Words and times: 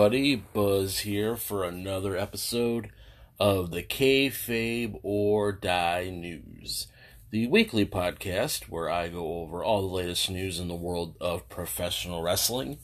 everybody, 0.00 0.34
Buzz 0.34 1.00
here 1.00 1.36
for 1.36 1.62
another 1.62 2.16
episode 2.16 2.88
of 3.38 3.70
the 3.70 3.82
Kayfabe 3.82 4.98
or 5.02 5.52
Die 5.52 6.08
News, 6.08 6.86
the 7.28 7.46
weekly 7.48 7.84
podcast 7.84 8.70
where 8.70 8.88
I 8.88 9.08
go 9.08 9.42
over 9.42 9.62
all 9.62 9.82
the 9.82 9.94
latest 9.94 10.30
news 10.30 10.58
in 10.58 10.68
the 10.68 10.74
world 10.74 11.16
of 11.20 11.50
professional 11.50 12.22
wrestling. 12.22 12.78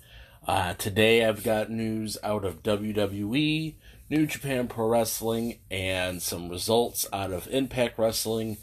Uh, 0.46 0.74
today 0.74 1.24
I've 1.24 1.42
got 1.42 1.70
news 1.70 2.18
out 2.22 2.44
of 2.44 2.62
WWE, 2.62 3.76
New 4.10 4.26
Japan 4.26 4.68
Pro 4.68 4.86
Wrestling, 4.86 5.60
and 5.70 6.20
some 6.20 6.50
results 6.50 7.06
out 7.14 7.32
of 7.32 7.48
Impact 7.48 7.98
Wrestling 7.98 8.58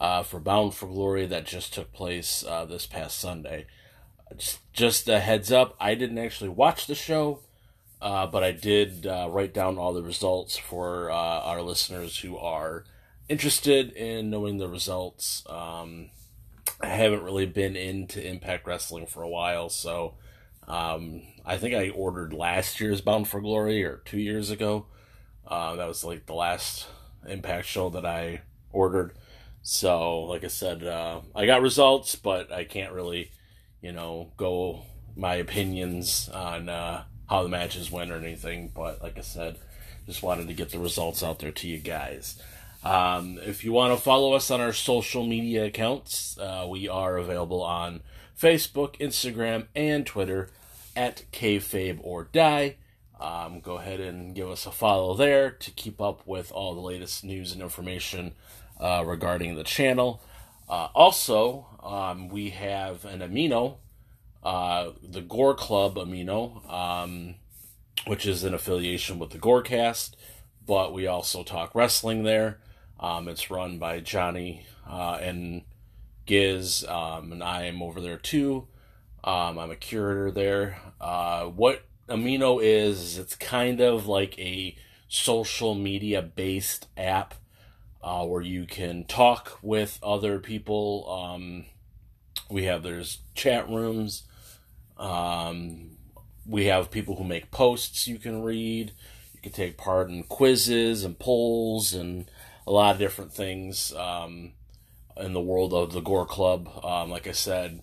uh, 0.00 0.22
for 0.22 0.40
Bound 0.40 0.72
for 0.72 0.86
Glory 0.86 1.26
that 1.26 1.44
just 1.44 1.74
took 1.74 1.92
place 1.92 2.42
uh, 2.48 2.64
this 2.64 2.86
past 2.86 3.18
Sunday. 3.18 3.66
Just, 4.34 4.60
just 4.72 5.08
a 5.10 5.20
heads 5.20 5.52
up, 5.52 5.76
I 5.78 5.94
didn't 5.94 6.16
actually 6.16 6.48
watch 6.48 6.86
the 6.86 6.94
show, 6.94 7.40
uh, 8.00 8.26
but 8.26 8.42
I 8.42 8.52
did 8.52 9.06
uh, 9.06 9.28
write 9.30 9.54
down 9.54 9.78
all 9.78 9.92
the 9.92 10.02
results 10.02 10.56
for 10.56 11.10
uh, 11.10 11.14
our 11.14 11.62
listeners 11.62 12.18
who 12.18 12.36
are 12.36 12.84
interested 13.28 13.92
in 13.92 14.30
knowing 14.30 14.58
the 14.58 14.68
results. 14.68 15.44
Um, 15.48 16.10
I 16.80 16.88
haven't 16.88 17.22
really 17.22 17.46
been 17.46 17.76
into 17.76 18.24
Impact 18.24 18.66
Wrestling 18.66 19.06
for 19.06 19.22
a 19.22 19.28
while, 19.28 19.68
so 19.68 20.14
um, 20.66 21.22
I 21.44 21.56
think 21.58 21.74
I 21.74 21.90
ordered 21.90 22.32
last 22.32 22.80
year's 22.80 23.00
Bound 23.00 23.26
for 23.26 23.40
Glory 23.40 23.84
or 23.84 24.02
two 24.04 24.18
years 24.20 24.50
ago. 24.50 24.86
Uh, 25.46 25.76
that 25.76 25.88
was 25.88 26.04
like 26.04 26.26
the 26.26 26.34
last 26.34 26.86
Impact 27.26 27.66
show 27.66 27.90
that 27.90 28.06
I 28.06 28.42
ordered. 28.70 29.14
So, 29.62 30.20
like 30.20 30.44
I 30.44 30.48
said, 30.48 30.84
uh, 30.84 31.22
I 31.34 31.46
got 31.46 31.62
results, 31.62 32.14
but 32.14 32.52
I 32.52 32.64
can't 32.64 32.92
really 32.92 33.32
you 33.80 33.92
know, 33.92 34.32
go 34.36 34.82
my 35.16 35.34
opinions 35.34 36.28
on 36.28 36.68
uh, 36.68 37.04
how 37.28 37.42
the 37.42 37.48
matches 37.48 37.90
went 37.90 38.10
or 38.10 38.16
anything. 38.16 38.72
But 38.74 39.02
like 39.02 39.18
I 39.18 39.22
said, 39.22 39.58
just 40.06 40.22
wanted 40.22 40.48
to 40.48 40.54
get 40.54 40.70
the 40.70 40.78
results 40.78 41.22
out 41.22 41.38
there 41.38 41.52
to 41.52 41.68
you 41.68 41.78
guys. 41.78 42.40
Um, 42.84 43.38
if 43.42 43.64
you 43.64 43.72
want 43.72 43.96
to 43.96 44.02
follow 44.02 44.34
us 44.34 44.50
on 44.50 44.60
our 44.60 44.72
social 44.72 45.26
media 45.26 45.66
accounts, 45.66 46.38
uh, 46.38 46.66
we 46.68 46.88
are 46.88 47.16
available 47.16 47.62
on 47.62 48.00
Facebook, 48.40 48.96
Instagram, 48.98 49.66
and 49.74 50.06
Twitter 50.06 50.48
at 50.94 51.24
kayfabe 51.32 51.98
or 52.02 52.24
die. 52.24 52.76
Um, 53.20 53.60
go 53.60 53.78
ahead 53.78 53.98
and 53.98 54.34
give 54.34 54.48
us 54.48 54.64
a 54.64 54.70
follow 54.70 55.14
there 55.14 55.50
to 55.50 55.70
keep 55.72 56.00
up 56.00 56.24
with 56.24 56.52
all 56.52 56.74
the 56.74 56.80
latest 56.80 57.24
news 57.24 57.52
and 57.52 57.60
information 57.60 58.34
uh, 58.80 59.02
regarding 59.04 59.56
the 59.56 59.64
channel. 59.64 60.22
Uh, 60.68 60.88
also, 60.94 61.66
um, 61.82 62.28
we 62.28 62.50
have 62.50 63.04
an 63.04 63.20
amino, 63.20 63.76
uh, 64.48 64.92
the 65.02 65.20
Gore 65.20 65.54
Club 65.54 65.96
amino, 65.96 66.66
um, 66.72 67.34
which 68.06 68.24
is 68.24 68.44
an 68.44 68.54
affiliation 68.54 69.18
with 69.18 69.28
the 69.28 69.38
Gorecast, 69.38 70.12
but 70.66 70.94
we 70.94 71.06
also 71.06 71.42
talk 71.42 71.74
wrestling 71.74 72.22
there. 72.22 72.58
Um, 72.98 73.28
it's 73.28 73.50
run 73.50 73.78
by 73.78 74.00
Johnny 74.00 74.64
uh, 74.88 75.18
and 75.20 75.64
Giz, 76.24 76.82
um, 76.88 77.30
and 77.30 77.44
I 77.44 77.64
am 77.64 77.82
over 77.82 78.00
there 78.00 78.16
too. 78.16 78.68
Um, 79.22 79.58
I'm 79.58 79.70
a 79.70 79.76
curator 79.76 80.30
there. 80.30 80.78
Uh, 80.98 81.44
what 81.44 81.84
Amino 82.08 82.58
is, 82.62 83.18
it's 83.18 83.36
kind 83.36 83.82
of 83.82 84.06
like 84.06 84.38
a 84.38 84.74
social 85.08 85.74
media 85.74 86.22
based 86.22 86.86
app 86.96 87.34
uh, 88.02 88.24
where 88.24 88.40
you 88.40 88.64
can 88.64 89.04
talk 89.04 89.58
with 89.60 89.98
other 90.02 90.38
people. 90.38 91.06
Um, 91.06 91.66
we 92.48 92.64
have 92.64 92.82
there's 92.82 93.18
chat 93.34 93.68
rooms. 93.68 94.22
Um, 94.98 95.90
we 96.46 96.66
have 96.66 96.90
people 96.90 97.16
who 97.16 97.24
make 97.24 97.50
posts 97.50 98.08
you 98.08 98.18
can 98.18 98.42
read. 98.42 98.92
You 99.34 99.40
can 99.42 99.52
take 99.52 99.76
part 99.76 100.08
in 100.08 100.24
quizzes 100.24 101.04
and 101.04 101.18
polls 101.18 101.94
and 101.94 102.30
a 102.66 102.72
lot 102.72 102.94
of 102.94 102.98
different 102.98 103.32
things 103.32 103.92
um, 103.94 104.52
in 105.16 105.32
the 105.32 105.40
world 105.40 105.72
of 105.72 105.92
the 105.92 106.00
Gore 106.00 106.26
Club. 106.26 106.68
Um, 106.84 107.10
like 107.10 107.26
I 107.26 107.32
said, 107.32 107.82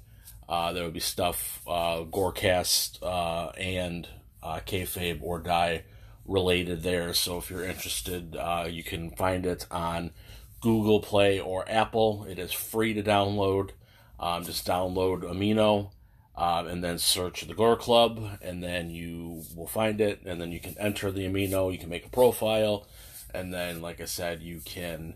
uh, 0.49 0.73
there 0.73 0.83
would 0.83 0.93
be 0.93 0.99
stuff 0.99 1.61
uh, 1.67 2.03
Gorecast 2.03 3.01
uh, 3.01 3.51
and 3.57 4.07
uh, 4.43 4.59
Kayfabe 4.65 5.21
or 5.21 5.39
Die 5.39 5.83
related 6.25 6.83
there. 6.83 7.13
So 7.13 7.37
if 7.37 7.49
you're 7.49 7.63
interested, 7.63 8.35
uh, 8.35 8.67
you 8.69 8.83
can 8.83 9.11
find 9.11 9.45
it 9.45 9.65
on 9.71 10.11
Google 10.59 10.99
Play 10.99 11.39
or 11.39 11.69
Apple. 11.69 12.25
It 12.29 12.39
is 12.39 12.51
free 12.51 12.93
to 12.93 13.03
download. 13.03 13.71
Um, 14.19 14.43
just 14.43 14.65
download 14.65 15.23
Amino 15.23 15.91
um, 16.37 16.67
and 16.67 16.83
then 16.83 16.97
search 16.97 17.41
the 17.47 17.53
Gore 17.53 17.77
Club, 17.77 18.39
and 18.41 18.63
then 18.63 18.89
you 18.89 19.43
will 19.55 19.67
find 19.67 20.01
it. 20.01 20.21
And 20.25 20.41
then 20.41 20.51
you 20.51 20.59
can 20.59 20.75
enter 20.77 21.11
the 21.11 21.25
Amino. 21.25 21.71
You 21.71 21.77
can 21.77 21.89
make 21.89 22.05
a 22.05 22.09
profile, 22.09 22.87
and 23.33 23.53
then, 23.53 23.81
like 23.81 24.01
I 24.01 24.05
said, 24.05 24.41
you 24.41 24.61
can 24.63 25.15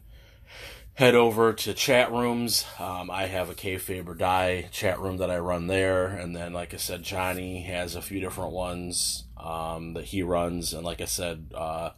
head 0.93 1.15
over 1.15 1.53
to 1.53 1.73
chat 1.73 2.11
rooms. 2.11 2.65
Um, 2.77 3.09
I 3.09 3.27
have 3.27 3.49
a 3.49 3.53
Kayfabe 3.53 4.07
or 4.07 4.15
Die 4.15 4.67
chat 4.71 4.99
room 4.99 5.17
that 5.17 5.31
I 5.31 5.39
run 5.39 5.67
there, 5.67 6.07
and 6.07 6.35
then, 6.35 6.51
like 6.53 6.73
I 6.73 6.77
said, 6.77 7.03
Johnny 7.03 7.61
has 7.63 7.95
a 7.95 8.01
few 8.01 8.19
different 8.19 8.51
ones 8.51 9.23
um, 9.37 9.93
that 9.93 10.05
he 10.05 10.23
runs, 10.23 10.73
and 10.73 10.85
like 10.85 10.99
I 10.99 11.05
said, 11.05 11.51
uh, 11.55 11.91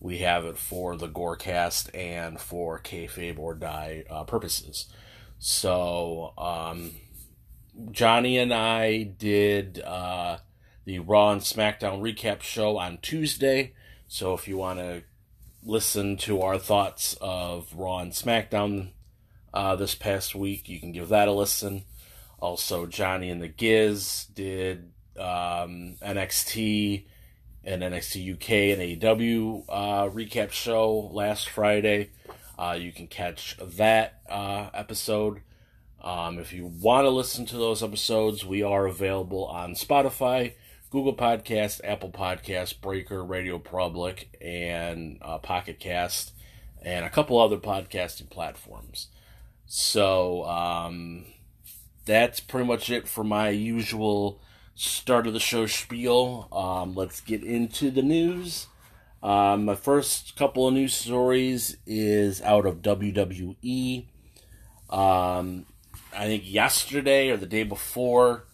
we 0.00 0.18
have 0.18 0.44
it 0.44 0.58
for 0.58 0.96
the 0.96 1.08
Gorecast 1.08 1.94
and 1.94 2.40
for 2.40 2.78
Kayfabe 2.80 3.38
or 3.38 3.54
Die 3.54 4.04
uh, 4.10 4.24
purposes. 4.24 4.86
So, 5.38 6.34
um, 6.36 6.92
Johnny 7.90 8.38
and 8.38 8.52
I 8.52 9.02
did 9.02 9.80
uh, 9.80 10.38
the 10.84 10.98
Raw 11.00 11.32
and 11.32 11.40
SmackDown 11.40 12.00
recap 12.00 12.42
show 12.42 12.78
on 12.78 12.98
Tuesday. 13.02 13.74
So, 14.08 14.34
if 14.34 14.46
you 14.46 14.56
want 14.56 14.78
to 14.78 15.02
listen 15.64 16.16
to 16.18 16.42
our 16.42 16.58
thoughts 16.58 17.16
of 17.20 17.72
Raw 17.74 17.98
and 17.98 18.12
SmackDown 18.12 18.90
uh, 19.54 19.76
this 19.76 19.94
past 19.94 20.34
week, 20.34 20.68
you 20.68 20.80
can 20.80 20.92
give 20.92 21.08
that 21.08 21.28
a 21.28 21.32
listen. 21.32 21.84
Also, 22.38 22.86
Johnny 22.86 23.30
and 23.30 23.40
the 23.40 23.48
Giz 23.48 24.26
did 24.34 24.92
um, 25.16 25.96
NXT 26.02 27.06
and 27.64 27.82
NXT 27.82 28.34
UK 28.34 28.50
and 28.78 29.00
AEW 29.00 29.64
uh, 29.68 30.08
recap 30.08 30.50
show 30.50 31.10
last 31.12 31.48
Friday. 31.48 32.10
Uh, 32.58 32.76
you 32.78 32.92
can 32.92 33.06
catch 33.06 33.56
that 33.60 34.20
uh, 34.28 34.70
episode. 34.74 35.42
Um, 36.02 36.40
if 36.40 36.52
you 36.52 36.66
want 36.66 37.04
to 37.04 37.10
listen 37.10 37.46
to 37.46 37.56
those 37.56 37.80
episodes, 37.80 38.44
we 38.44 38.60
are 38.60 38.86
available 38.86 39.46
on 39.46 39.74
Spotify, 39.74 40.54
Google 40.90 41.14
Podcast, 41.14 41.80
Apple 41.84 42.10
Podcast, 42.10 42.80
Breaker, 42.80 43.24
Radio 43.24 43.60
Public, 43.60 44.36
and 44.40 45.18
uh, 45.22 45.38
Pocket 45.38 45.78
Cast, 45.78 46.32
and 46.82 47.04
a 47.04 47.10
couple 47.10 47.38
other 47.38 47.56
podcasting 47.56 48.28
platforms. 48.30 49.08
So 49.66 50.44
um, 50.44 51.24
that's 52.04 52.40
pretty 52.40 52.66
much 52.66 52.90
it 52.90 53.06
for 53.06 53.22
my 53.22 53.50
usual 53.50 54.40
start 54.74 55.28
of 55.28 55.34
the 55.34 55.40
show 55.40 55.66
spiel. 55.66 56.48
Um, 56.50 56.96
let's 56.96 57.20
get 57.20 57.44
into 57.44 57.92
the 57.92 58.02
news. 58.02 58.66
Um, 59.22 59.66
my 59.66 59.76
first 59.76 60.34
couple 60.34 60.66
of 60.66 60.74
news 60.74 60.94
stories 60.94 61.76
is 61.86 62.42
out 62.42 62.66
of 62.66 62.82
WWE. 62.82 64.06
Um, 64.90 65.66
I 66.14 66.26
think 66.26 66.50
yesterday 66.50 67.30
or 67.30 67.36
the 67.36 67.46
day 67.46 67.62
before, 67.62 68.44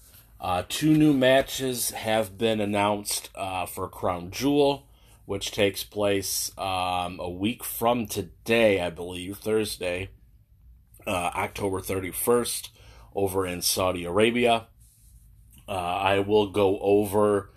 uh, 0.41 0.63
two 0.69 0.95
new 0.95 1.13
matches 1.13 1.91
have 1.91 2.39
been 2.39 2.61
announced 2.61 3.31
uh, 3.35 3.67
for 3.67 3.89
Crown 3.89 4.31
Jewel, 4.31 4.87
which 5.27 5.51
takes 5.51 5.83
place 5.83 6.53
um, 6.57 7.19
a 7.19 7.29
week 7.29 7.65
from 7.65 8.07
today, 8.07 8.81
I 8.81 8.91
believe, 8.91 9.39
Thursday, 9.39 10.11
uh, 11.07 11.31
October 11.35 11.81
31st, 11.81 12.69
over 13.15 13.45
in 13.45 13.61
Saudi 13.61 14.05
Arabia. 14.05 14.67
Uh, 15.69 15.73
I 15.73 16.21
will 16.21 16.51
go 16.51 16.79
over 16.79 17.51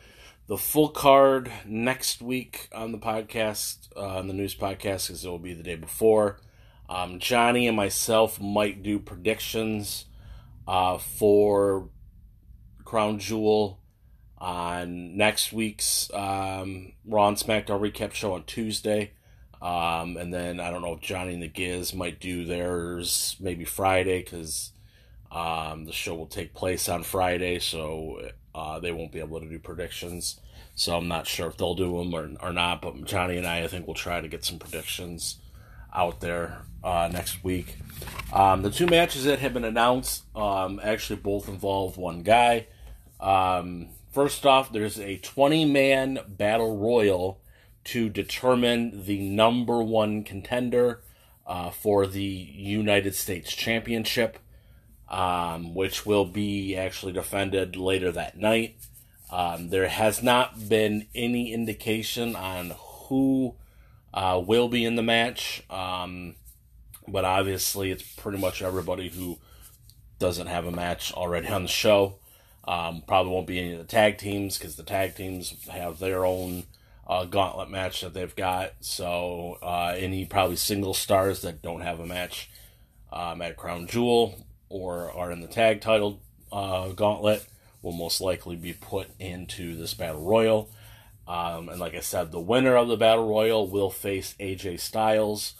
the 0.48 0.57
full 0.57 0.89
card 0.89 1.51
next 1.65 2.21
week 2.21 2.68
on 2.74 2.92
the 2.92 2.98
podcast, 2.98 3.88
uh, 3.95 4.18
on 4.18 4.27
the 4.27 4.33
news 4.33 4.56
podcast, 4.56 5.07
because 5.07 5.24
it 5.24 5.30
will 5.30 5.39
be 5.39 5.53
the 5.53 5.63
day 5.63 5.75
before. 5.75 6.39
Um, 6.91 7.19
Johnny 7.19 7.67
and 7.67 7.77
myself 7.77 8.41
might 8.41 8.83
do 8.83 8.99
predictions 8.99 10.07
uh, 10.67 10.97
for 10.97 11.88
Crown 12.83 13.17
Jewel 13.17 13.79
on 14.38 15.15
next 15.15 15.53
week's 15.53 16.13
um, 16.13 16.91
Raw 17.05 17.29
and 17.29 17.38
SmackDown 17.38 17.79
recap 17.79 18.11
show 18.11 18.33
on 18.33 18.43
Tuesday. 18.43 19.11
Um, 19.61 20.17
and 20.17 20.33
then 20.33 20.59
I 20.59 20.69
don't 20.69 20.81
know 20.81 20.91
if 20.91 20.99
Johnny 20.99 21.33
and 21.33 21.41
the 21.41 21.47
Giz 21.47 21.93
might 21.93 22.19
do 22.19 22.43
theirs 22.43 23.38
maybe 23.39 23.63
Friday 23.63 24.21
because 24.21 24.71
um, 25.31 25.85
the 25.85 25.93
show 25.93 26.13
will 26.15 26.27
take 26.27 26.53
place 26.53 26.89
on 26.89 27.03
Friday, 27.03 27.59
so 27.59 28.31
uh, 28.53 28.79
they 28.79 28.91
won't 28.91 29.13
be 29.13 29.19
able 29.19 29.39
to 29.39 29.47
do 29.47 29.59
predictions. 29.59 30.41
So 30.75 30.97
I'm 30.97 31.07
not 31.07 31.25
sure 31.25 31.47
if 31.47 31.55
they'll 31.55 31.73
do 31.73 31.99
them 31.99 32.13
or, 32.13 32.31
or 32.41 32.51
not. 32.51 32.81
But 32.81 33.05
Johnny 33.05 33.38
and 33.38 33.47
I, 33.47 33.63
I 33.63 33.67
think, 33.67 33.88
will 33.88 33.93
try 33.93 34.19
to 34.19 34.27
get 34.27 34.43
some 34.43 34.59
predictions 34.59 35.38
out 35.93 36.19
there 36.21 36.61
uh, 36.83 37.09
next 37.11 37.43
week. 37.43 37.75
Um, 38.33 38.61
the 38.61 38.71
two 38.71 38.88
matches 38.88 39.25
that 39.25 39.39
have 39.39 39.53
been 39.53 39.65
announced 39.65 40.23
um, 40.35 40.79
actually 40.83 41.17
both 41.17 41.47
involve 41.47 41.97
one 41.97 42.23
guy. 42.23 42.67
Um, 43.19 43.89
first 44.11 44.45
off, 44.45 44.71
there's 44.71 44.99
a 44.99 45.17
20 45.17 45.65
man 45.65 46.19
battle 46.27 46.77
royal 46.77 47.39
to 47.83 48.09
determine 48.09 49.05
the 49.05 49.19
number 49.19 49.81
one 49.81 50.23
contender 50.23 51.01
uh, 51.45 51.71
for 51.71 52.07
the 52.07 52.23
United 52.23 53.15
States 53.15 53.53
Championship, 53.53 54.38
um, 55.09 55.73
which 55.73 56.05
will 56.05 56.25
be 56.25 56.75
actually 56.75 57.11
defended 57.11 57.75
later 57.75 58.11
that 58.11 58.38
night. 58.38 58.77
Um, 59.31 59.69
there 59.69 59.88
has 59.88 60.21
not 60.21 60.69
been 60.69 61.07
any 61.15 61.53
indication 61.53 62.35
on 62.35 62.73
who 62.77 63.55
uh, 64.13 64.42
will 64.46 64.68
be 64.68 64.86
in 64.86 64.96
the 64.96 65.04
match, 65.04 65.63
um, 65.69 66.36
but 67.08 67.25
obviously 67.25 67.92
it's 67.92 68.04
pretty 68.04 68.38
much 68.38 68.62
everybody 68.62 69.10
who 69.10 69.40
doesn't 70.19 70.48
have 70.48 70.66
a 70.66 70.72
match 70.72 71.13
already 71.13 71.48
on 71.48 71.63
the 71.63 71.68
show. 71.68 72.19
Um, 72.63 73.04
probably 73.08 73.34
won't 73.34 73.48
be 73.48 73.60
any 73.60 73.74
of 73.74 73.80
the 73.80 73.86
tag 73.86 74.18
teams 74.18 74.58
because 74.58 74.75
the 74.75 74.84
tag 74.84 75.16
teams 75.16 75.68
have 75.68 76.00
their 76.00 76.25
own 76.25 76.63
uh, 77.08 77.25
gauntlet 77.25 77.69
match 77.69 78.02
that 78.02 78.13
they've 78.13 78.36
got. 78.36 78.74
So 78.81 79.58
uh, 79.62 79.96
any 79.98 80.25
probably 80.25 80.58
single 80.58 80.94
stars 80.94 81.42
that 81.42 81.62
don't 81.62 81.81
have 81.81 82.00
a 82.00 82.06
match 82.06 82.50
um, 83.12 83.42
at 83.42 83.58
Crown 83.58 83.88
Jewel 83.88 84.46
or 84.69 85.12
are 85.12 85.31
in 85.31 85.42
the 85.42 85.48
tag 85.48 85.81
title 85.81 86.22
uh, 86.52 86.90
gauntlet 86.90 87.46
will 87.81 87.92
most 87.92 88.22
likely 88.22 88.56
be 88.56 88.74
put 88.74 89.10
into 89.19 89.75
this 89.75 89.94
battle 89.94 90.22
royal. 90.22 90.69
Um, 91.31 91.69
and 91.69 91.80
like 91.80 91.95
I 91.95 92.01
said, 92.01 92.31
the 92.33 92.42
winner 92.42 92.75
of 92.75 92.89
the 92.89 92.98
battle 92.98 93.25
royal 93.25 93.66
will 93.66 93.89
face 93.89 94.36
AJ 94.38 94.81
Styles 94.81 95.54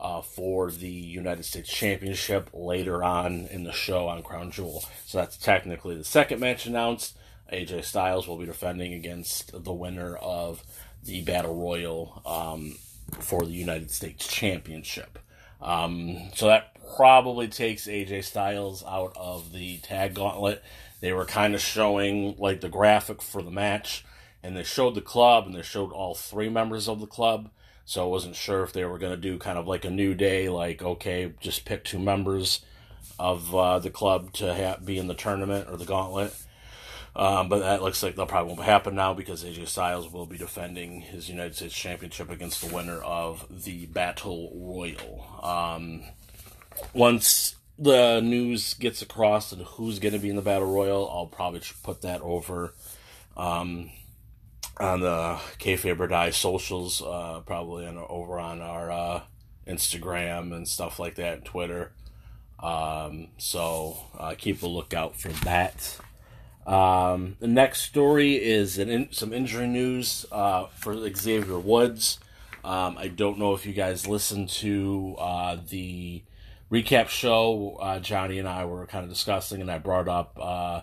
uh, 0.00 0.22
for 0.22 0.70
the 0.70 0.88
United 0.88 1.44
States 1.44 1.68
Championship 1.68 2.48
later 2.54 3.04
on 3.04 3.46
in 3.50 3.64
the 3.64 3.72
show 3.72 4.08
on 4.08 4.22
Crown 4.22 4.50
Jewel. 4.50 4.82
So 5.04 5.18
that's 5.18 5.36
technically 5.36 5.96
the 5.96 6.04
second 6.04 6.40
match 6.40 6.64
announced. 6.64 7.14
AJ 7.52 7.84
Styles 7.84 8.26
will 8.26 8.38
be 8.38 8.46
defending 8.46 8.94
against 8.94 9.64
the 9.64 9.72
winner 9.72 10.16
of 10.16 10.62
the 11.04 11.20
Battle 11.20 11.54
Royal 11.54 12.22
um, 12.24 12.76
for 13.20 13.44
the 13.44 13.52
United 13.52 13.90
States 13.90 14.26
Championship. 14.26 15.18
Um, 15.60 16.30
so 16.34 16.46
that 16.46 16.74
probably 16.96 17.48
takes 17.48 17.86
AJ 17.86 18.24
Styles 18.24 18.82
out 18.82 19.12
of 19.14 19.52
the 19.52 19.76
tag 19.78 20.14
gauntlet. 20.14 20.62
They 21.00 21.12
were 21.12 21.26
kind 21.26 21.54
of 21.54 21.60
showing 21.60 22.34
like 22.38 22.62
the 22.62 22.70
graphic 22.70 23.20
for 23.20 23.42
the 23.42 23.50
match, 23.50 24.06
and 24.42 24.56
they 24.56 24.62
showed 24.62 24.94
the 24.94 25.00
club 25.00 25.46
and 25.46 25.54
they 25.54 25.62
showed 25.62 25.92
all 25.92 26.14
three 26.14 26.48
members 26.48 26.88
of 26.88 27.00
the 27.00 27.06
club. 27.06 27.50
So 27.84 28.04
I 28.04 28.08
wasn't 28.08 28.36
sure 28.36 28.62
if 28.62 28.72
they 28.72 28.84
were 28.84 28.98
going 28.98 29.12
to 29.12 29.16
do 29.16 29.38
kind 29.38 29.58
of 29.58 29.66
like 29.66 29.84
a 29.84 29.90
new 29.90 30.14
day, 30.14 30.48
like 30.48 30.82
okay, 30.82 31.32
just 31.40 31.64
pick 31.64 31.84
two 31.84 31.98
members 31.98 32.60
of 33.18 33.54
uh, 33.54 33.78
the 33.78 33.90
club 33.90 34.32
to 34.34 34.54
ha- 34.54 34.78
be 34.84 34.98
in 34.98 35.08
the 35.08 35.14
tournament 35.14 35.68
or 35.70 35.76
the 35.76 35.84
gauntlet. 35.84 36.34
Um, 37.16 37.48
but 37.48 37.60
that 37.60 37.82
looks 37.82 38.02
like 38.02 38.14
that 38.14 38.28
probably 38.28 38.54
won't 38.54 38.64
happen 38.64 38.94
now 38.94 39.12
because 39.12 39.42
AJ 39.42 39.66
Styles 39.66 40.12
will 40.12 40.26
be 40.26 40.38
defending 40.38 41.00
his 41.00 41.28
United 41.28 41.56
States 41.56 41.74
Championship 41.74 42.30
against 42.30 42.60
the 42.60 42.72
winner 42.72 42.98
of 42.98 43.44
the 43.64 43.86
Battle 43.86 44.52
Royal. 44.54 45.26
Um, 45.42 46.02
once 46.92 47.56
the 47.76 48.20
news 48.20 48.74
gets 48.74 49.02
across 49.02 49.50
and 49.50 49.62
who's 49.62 49.98
going 49.98 50.12
to 50.14 50.20
be 50.20 50.30
in 50.30 50.36
the 50.36 50.42
Battle 50.42 50.72
Royal, 50.72 51.10
I'll 51.10 51.26
probably 51.26 51.62
put 51.82 52.02
that 52.02 52.20
over 52.20 52.74
um, 53.36 53.90
on 54.80 55.00
the 55.00 55.38
Kayfabe 55.58 56.00
or 56.00 56.06
Die 56.06 56.30
socials, 56.30 57.02
uh, 57.02 57.40
probably 57.44 57.86
on, 57.86 57.98
over 57.98 58.38
on 58.38 58.60
our 58.60 58.90
uh, 58.90 59.20
Instagram 59.66 60.54
and 60.54 60.66
stuff 60.66 60.98
like 60.98 61.16
that, 61.16 61.34
and 61.34 61.44
Twitter. 61.44 61.92
Um, 62.60 63.28
so 63.38 63.96
uh, 64.18 64.34
keep 64.36 64.62
a 64.62 64.66
lookout 64.66 65.16
for 65.16 65.28
that. 65.44 65.98
Um, 66.66 67.36
the 67.40 67.48
next 67.48 67.82
story 67.82 68.34
is 68.34 68.78
an 68.78 68.90
in, 68.90 69.12
some 69.12 69.32
injury 69.32 69.66
news 69.66 70.26
uh, 70.30 70.66
for 70.66 70.94
Xavier 71.14 71.58
Woods. 71.58 72.18
Um, 72.64 72.98
I 72.98 73.08
don't 73.08 73.38
know 73.38 73.54
if 73.54 73.64
you 73.64 73.72
guys 73.72 74.06
listened 74.06 74.50
to 74.50 75.16
uh, 75.18 75.56
the 75.68 76.22
recap 76.70 77.08
show. 77.08 77.78
Uh, 77.80 78.00
Johnny 78.00 78.38
and 78.38 78.48
I 78.48 78.64
were 78.66 78.86
kind 78.86 79.04
of 79.04 79.10
discussing, 79.10 79.60
and 79.60 79.70
I 79.70 79.78
brought 79.78 80.08
up 80.08 80.38
uh, 80.40 80.82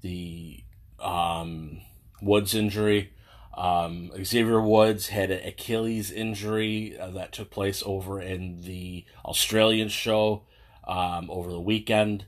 the 0.00 0.62
um, 1.00 1.82
Woods 2.22 2.54
injury. 2.54 3.12
Um, 3.56 4.10
Xavier 4.22 4.60
Woods 4.60 5.08
had 5.08 5.30
an 5.30 5.46
Achilles 5.46 6.10
injury 6.10 6.96
uh, 6.98 7.10
that 7.10 7.32
took 7.32 7.50
place 7.50 7.82
over 7.86 8.20
in 8.20 8.60
the 8.62 9.06
Australian 9.24 9.88
show 9.88 10.42
um, 10.86 11.30
over 11.30 11.50
the 11.50 11.60
weekend. 11.60 12.26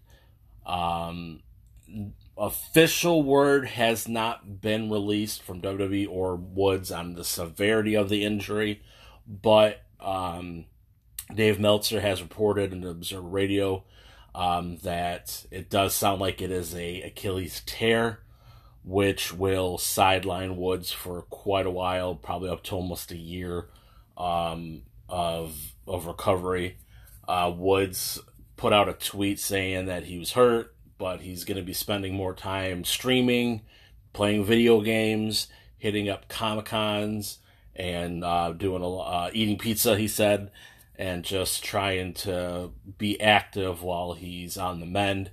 Um, 0.64 1.40
official 2.36 3.22
word 3.22 3.66
has 3.66 4.08
not 4.08 4.60
been 4.60 4.90
released 4.90 5.42
from 5.42 5.60
WWE 5.60 6.08
or 6.08 6.36
Woods 6.36 6.90
on 6.90 7.14
the 7.14 7.24
severity 7.24 7.94
of 7.94 8.08
the 8.08 8.24
injury, 8.24 8.80
but 9.26 9.82
um, 10.00 10.64
Dave 11.34 11.58
Meltzer 11.60 12.00
has 12.00 12.22
reported 12.22 12.72
in 12.72 12.84
Observer 12.84 13.28
Radio 13.28 13.84
um, 14.34 14.76
that 14.78 15.44
it 15.50 15.68
does 15.68 15.94
sound 15.94 16.20
like 16.20 16.40
it 16.40 16.50
is 16.50 16.74
a 16.74 17.02
Achilles 17.02 17.62
tear, 17.66 18.20
which 18.88 19.32
will 19.32 19.78
sideline 19.78 20.56
Woods 20.56 20.90
for 20.90 21.22
quite 21.22 21.66
a 21.66 21.70
while, 21.70 22.14
probably 22.14 22.48
up 22.48 22.62
to 22.64 22.74
almost 22.74 23.12
a 23.12 23.16
year 23.16 23.66
um, 24.16 24.82
of 25.08 25.74
of 25.86 26.06
recovery. 26.06 26.78
Uh, 27.26 27.52
Woods 27.54 28.18
put 28.56 28.72
out 28.72 28.88
a 28.88 28.94
tweet 28.94 29.38
saying 29.38 29.86
that 29.86 30.04
he 30.04 30.18
was 30.18 30.32
hurt 30.32 30.74
but 30.98 31.20
he's 31.20 31.44
going 31.44 31.56
to 31.56 31.62
be 31.62 31.72
spending 31.72 32.14
more 32.14 32.34
time 32.34 32.84
streaming, 32.84 33.62
playing 34.12 34.44
video 34.44 34.80
games, 34.80 35.46
hitting 35.78 36.08
up 36.08 36.28
Comic 36.28 36.66
Cons, 36.66 37.38
and 37.74 38.24
uh, 38.24 38.52
doing 38.52 38.82
a 38.82 38.96
uh, 38.96 39.30
eating 39.32 39.56
pizza. 39.56 39.96
He 39.96 40.08
said, 40.08 40.50
and 40.96 41.22
just 41.22 41.64
trying 41.64 42.14
to 42.14 42.72
be 42.98 43.20
active 43.20 43.82
while 43.82 44.14
he's 44.14 44.58
on 44.58 44.80
the 44.80 44.86
mend. 44.86 45.30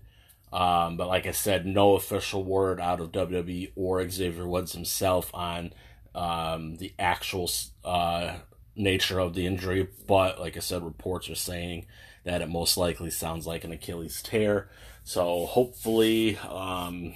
Um, 0.54 0.96
but 0.98 1.08
like 1.08 1.26
I 1.26 1.32
said, 1.32 1.66
no 1.66 1.96
official 1.96 2.44
word 2.44 2.80
out 2.80 3.02
of 3.02 3.12
WWE 3.12 3.72
or 3.76 4.08
Xavier 4.10 4.48
Woods 4.48 4.74
himself 4.74 5.30
on 5.34 5.74
um, 6.14 6.78
the 6.78 6.94
actual 6.98 7.50
uh, 7.84 8.36
nature 8.76 9.20
of 9.20 9.34
the 9.34 9.46
injury. 9.46 9.88
But 10.08 10.40
like 10.40 10.56
I 10.56 10.62
said, 10.62 10.84
reports 10.84 11.30
are 11.30 11.36
saying 11.36 11.88
that 12.24 12.42
it 12.42 12.50
most 12.50 12.78
likely 12.78 13.10
sounds 13.10 13.46
like 13.46 13.64
an 13.64 13.72
Achilles 13.72 14.22
tear. 14.22 14.70
So 15.04 15.46
hopefully, 15.46 16.38
um, 16.38 17.14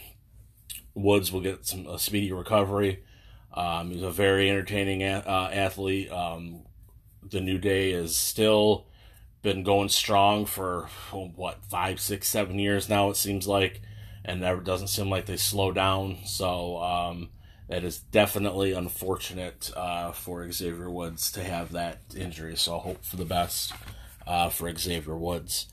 Woods 0.94 1.32
will 1.32 1.42
get 1.42 1.66
some 1.66 1.88
a 1.88 1.98
speedy 1.98 2.32
recovery. 2.32 3.04
Um, 3.54 3.92
he's 3.92 4.04
a 4.04 4.12
very 4.12 4.50
entertaining 4.50 5.02
a- 5.02 5.24
uh, 5.26 5.50
athlete. 5.52 6.12
Um, 6.12 6.64
the 7.28 7.42
New 7.42 7.58
Day 7.58 7.92
is 7.92 8.16
still 8.16 8.86
been 9.42 9.64
going 9.64 9.90
strong 9.90 10.46
for 10.46 10.88
what 11.12 11.64
five, 11.66 12.00
six, 12.00 12.28
seven 12.28 12.60
years 12.60 12.90
now. 12.90 13.10
It 13.10 13.18
seems 13.18 13.48
like, 13.48 13.82
and 14.26 14.42
never 14.42 14.62
doesn't 14.62 14.88
seem 14.88 15.10
like 15.10 15.26
they 15.26 15.38
slow 15.38 15.72
down. 15.72 16.18
So 16.26 16.78
um, 16.78 17.30
that 17.68 17.84
is 17.84 18.00
definitely 18.00 18.74
unfortunate 18.74 19.72
uh, 19.76 20.12
for 20.12 20.50
Xavier 20.52 20.90
Woods 20.90 21.32
to 21.34 21.44
have 21.44 21.72
that 21.72 22.00
injury. 22.16 22.56
So 22.58 22.78
I 22.78 22.82
hope 22.82 23.06
for 23.06 23.16
the 23.16 23.26
best 23.26 23.74
uh, 24.28 24.50
for 24.50 24.74
Xavier 24.76 25.16
Woods. 25.16 25.68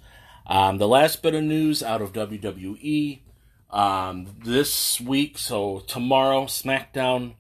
Um, 0.46 0.78
the 0.78 0.87
last 0.87 1.23
bit 1.23 1.35
of 1.35 1.42
news 1.42 1.82
out 1.82 2.00
of 2.00 2.12
WWE 2.12 3.20
um, 3.70 4.37
this 4.44 5.00
week, 5.00 5.38
so 5.38 5.80
tomorrow, 5.88 6.44
SmackDown 6.44 7.35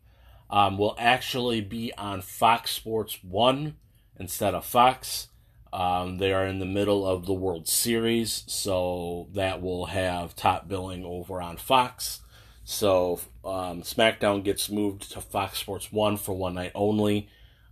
um, 0.50 0.76
will 0.76 0.96
actually 0.98 1.60
be 1.60 1.92
on 1.96 2.20
Fox 2.20 2.72
Sports 2.72 3.22
1 3.22 3.76
instead 4.18 4.54
of 4.54 4.64
Fox. 4.64 5.28
Um, 5.76 6.16
they 6.16 6.32
are 6.32 6.46
in 6.46 6.58
the 6.58 6.64
middle 6.64 7.06
of 7.06 7.26
the 7.26 7.34
World 7.34 7.68
Series, 7.68 8.44
so 8.46 9.28
that 9.34 9.60
will 9.60 9.84
have 9.84 10.34
top 10.34 10.68
billing 10.68 11.04
over 11.04 11.42
on 11.42 11.58
Fox. 11.58 12.20
So 12.64 13.20
um, 13.44 13.82
SmackDown 13.82 14.42
gets 14.42 14.70
moved 14.70 15.12
to 15.12 15.20
Fox 15.20 15.58
Sports 15.58 15.92
1 15.92 16.16
for 16.16 16.32
one 16.32 16.54
night 16.54 16.72
only 16.74 17.28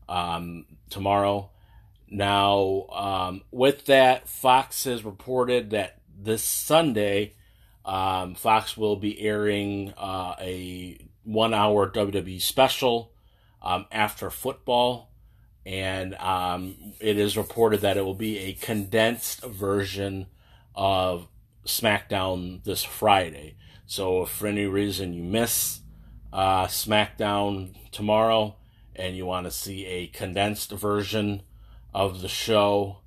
um, 0.06 0.66
tomorrow. 0.90 1.48
Now, 2.10 2.84
um, 2.92 3.40
with 3.50 3.86
that, 3.86 4.28
Fox 4.28 4.84
has 4.84 5.02
reported 5.02 5.70
that 5.70 6.02
this 6.14 6.42
Sunday, 6.42 7.36
um, 7.86 8.34
Fox 8.34 8.76
will 8.76 8.96
be 8.96 9.18
airing 9.18 9.94
uh, 9.96 10.34
a 10.38 10.98
one 11.22 11.54
hour 11.54 11.90
WWE 11.90 12.42
special 12.42 13.14
um, 13.62 13.86
after 13.90 14.28
football. 14.28 15.13
And 15.66 16.14
um, 16.16 16.76
it 17.00 17.18
is 17.18 17.36
reported 17.36 17.80
that 17.80 17.96
it 17.96 18.04
will 18.04 18.14
be 18.14 18.38
a 18.38 18.52
condensed 18.54 19.42
version 19.42 20.26
of 20.74 21.26
SmackDown 21.64 22.62
this 22.64 22.82
Friday. 22.82 23.56
So, 23.86 24.22
if 24.22 24.30
for 24.30 24.46
any 24.46 24.66
reason 24.66 25.14
you 25.14 25.22
miss 25.22 25.80
uh, 26.32 26.66
SmackDown 26.66 27.74
tomorrow 27.92 28.56
and 28.94 29.16
you 29.16 29.24
want 29.26 29.46
to 29.46 29.50
see 29.50 29.86
a 29.86 30.06
condensed 30.08 30.70
version, 30.70 31.42
of 31.94 32.20
the 32.20 32.28
show. 32.28 32.98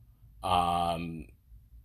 Um, 0.44 1.28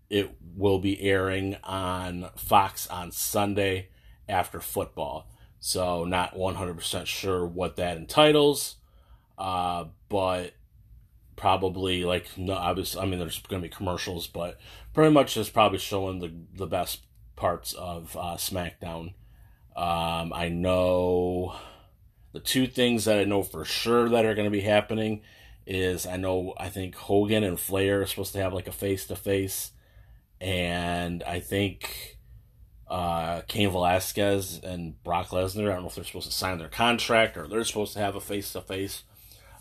it 0.08 0.30
will 0.56 0.78
be 0.78 1.00
airing 1.02 1.56
on 1.64 2.28
Fox 2.36 2.86
on 2.86 3.10
Sunday 3.10 3.88
after 4.28 4.60
football. 4.60 5.28
So, 5.58 6.04
not 6.04 6.34
100% 6.34 7.06
sure 7.06 7.46
what 7.46 7.76
that 7.76 7.96
entitles, 7.96 8.76
uh, 9.38 9.86
but 10.08 10.52
probably 11.36 12.04
like 12.04 12.26
no 12.36 12.54
obviously 12.54 13.00
i 13.00 13.06
mean 13.06 13.18
there's 13.18 13.40
to 13.62 13.68
be 13.68 13.68
commercials 13.68 14.26
but 14.26 14.58
pretty 14.92 15.12
much 15.12 15.36
is 15.36 15.48
probably 15.48 15.78
showing 15.78 16.20
the 16.20 16.32
the 16.56 16.66
best 16.66 17.02
parts 17.36 17.72
of 17.72 18.16
uh, 18.16 18.36
smackdown 18.36 19.14
um, 19.76 20.32
i 20.34 20.48
know 20.48 21.54
the 22.32 22.40
two 22.40 22.66
things 22.66 23.04
that 23.04 23.18
i 23.18 23.24
know 23.24 23.42
for 23.42 23.64
sure 23.64 24.08
that 24.08 24.24
are 24.24 24.34
to 24.34 24.50
be 24.50 24.60
happening 24.60 25.22
is 25.66 26.06
i 26.06 26.16
know 26.16 26.54
i 26.58 26.68
think 26.68 26.94
hogan 26.94 27.42
and 27.42 27.58
flair 27.58 28.02
are 28.02 28.06
supposed 28.06 28.32
to 28.32 28.40
have 28.40 28.52
like 28.52 28.68
a 28.68 28.72
face 28.72 29.06
to 29.06 29.16
face 29.16 29.72
and 30.40 31.22
i 31.24 31.40
think 31.40 32.18
uh, 32.92 33.40
Cain 33.48 33.70
Velasquez 33.70 34.60
and 34.62 35.02
Brock 35.02 35.28
Lesnar. 35.28 35.70
I 35.70 35.72
don't 35.72 35.82
know 35.82 35.88
if 35.88 35.94
they're 35.94 36.04
supposed 36.04 36.26
to 36.26 36.36
sign 36.36 36.58
their 36.58 36.68
contract 36.68 37.38
or 37.38 37.48
they're 37.48 37.64
supposed 37.64 37.94
to 37.94 38.00
have 38.00 38.16
a 38.16 38.20
face 38.20 38.52
to 38.52 38.60
face. 38.60 39.02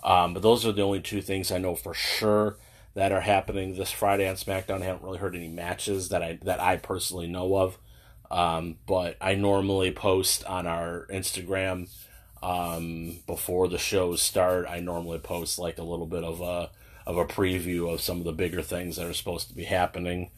Um, 0.04 0.34
but 0.34 0.42
those 0.42 0.66
are 0.66 0.72
the 0.72 0.82
only 0.82 1.02
two 1.02 1.22
things 1.22 1.52
I 1.52 1.58
know 1.58 1.76
for 1.76 1.94
sure 1.94 2.58
that 2.94 3.12
are 3.12 3.22
happening 3.22 3.76
this 3.76 3.92
Friday 3.92 4.28
on 4.28 4.36
SmackDown. 4.36 4.82
I 4.82 4.86
haven't 4.86 5.04
really 5.04 5.20
heard 5.20 5.36
any 5.36 5.48
matches 5.48 6.10
that 6.10 6.22
I 6.22 6.40
that 6.44 6.60
I 6.60 6.78
personally 6.78 7.28
know 7.28 7.56
of. 7.56 7.78
Um, 8.30 8.78
but 8.88 9.18
I 9.20 9.36
normally 9.36 9.92
post 9.92 10.46
on 10.46 10.66
our 10.66 11.06
Instagram 11.10 11.90
um, 12.42 13.20
before 13.28 13.68
the 13.68 13.78
shows 13.78 14.22
start. 14.22 14.66
I 14.68 14.80
normally 14.80 15.20
post 15.20 15.60
like 15.60 15.78
a 15.78 15.84
little 15.84 16.08
bit 16.08 16.24
of 16.24 16.42
a 16.42 16.72
of 17.06 17.18
a 17.18 17.26
preview 17.26 17.92
of 17.92 18.02
some 18.02 18.20
of 18.20 18.24
the 18.24 18.32
bigger 18.32 18.62
things 18.62 18.96
that 18.96 19.08
are 19.08 19.14
supposed 19.14 19.50
to 19.50 19.56
be 19.56 19.64
happening 19.64 20.32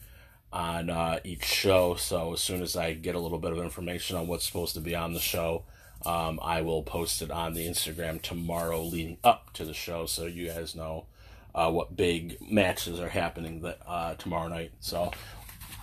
on 0.52 0.88
uh, 0.88 1.20
each 1.24 1.44
show. 1.44 1.94
So 1.94 2.32
as 2.32 2.40
soon 2.40 2.62
as 2.62 2.76
I 2.76 2.94
get 2.94 3.14
a 3.14 3.20
little 3.20 3.38
bit 3.38 3.52
of 3.52 3.58
information 3.58 4.16
on 4.16 4.26
what's 4.26 4.46
supposed 4.46 4.74
to 4.74 4.80
be 4.80 4.94
on 4.94 5.12
the 5.12 5.20
show, 5.20 5.64
um, 6.06 6.38
I 6.42 6.60
will 6.62 6.82
post 6.82 7.22
it 7.22 7.30
on 7.30 7.54
the 7.54 7.66
Instagram 7.66 8.20
tomorrow 8.20 8.82
leading 8.82 9.18
up 9.24 9.52
to 9.54 9.64
the 9.64 9.74
show 9.74 10.06
so 10.06 10.26
you 10.26 10.48
guys 10.48 10.74
know 10.74 11.06
uh, 11.54 11.70
what 11.70 11.96
big 11.96 12.36
matches 12.40 12.98
are 12.98 13.08
happening 13.08 13.60
that, 13.60 13.78
uh, 13.86 14.14
tomorrow 14.14 14.48
night. 14.48 14.72
So, 14.80 15.12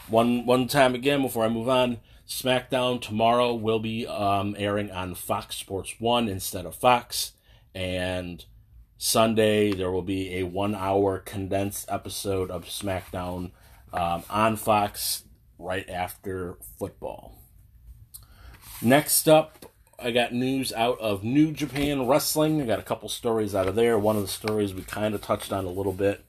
one 0.07 0.45
one 0.45 0.67
time 0.67 0.95
again 0.95 1.21
before 1.21 1.45
I 1.45 1.49
move 1.49 1.69
on, 1.69 1.97
SmackDown 2.27 3.01
tomorrow 3.01 3.53
will 3.53 3.79
be 3.79 4.05
um, 4.07 4.55
airing 4.57 4.91
on 4.91 5.15
Fox 5.15 5.55
Sports 5.55 5.95
1 5.99 6.27
instead 6.27 6.65
of 6.65 6.75
Fox. 6.75 7.33
And 7.73 8.43
Sunday, 8.97 9.73
there 9.73 9.91
will 9.91 10.01
be 10.01 10.37
a 10.37 10.43
one 10.43 10.75
hour 10.75 11.19
condensed 11.19 11.85
episode 11.89 12.51
of 12.51 12.65
SmackDown 12.65 13.51
um, 13.93 14.23
on 14.29 14.55
Fox 14.57 15.23
right 15.57 15.89
after 15.89 16.57
football. 16.77 17.37
Next 18.81 19.29
up, 19.29 19.70
I 20.03 20.09
got 20.09 20.33
news 20.33 20.73
out 20.73 20.99
of 20.99 21.23
New 21.23 21.51
Japan 21.51 22.07
Wrestling. 22.07 22.59
I 22.59 22.65
got 22.65 22.79
a 22.79 22.83
couple 22.83 23.07
stories 23.07 23.53
out 23.53 23.67
of 23.67 23.75
there. 23.75 23.99
One 23.99 24.15
of 24.15 24.23
the 24.23 24.27
stories 24.27 24.73
we 24.73 24.81
kind 24.81 25.13
of 25.13 25.21
touched 25.21 25.53
on 25.53 25.65
a 25.65 25.69
little 25.69 25.93
bit 25.93 26.25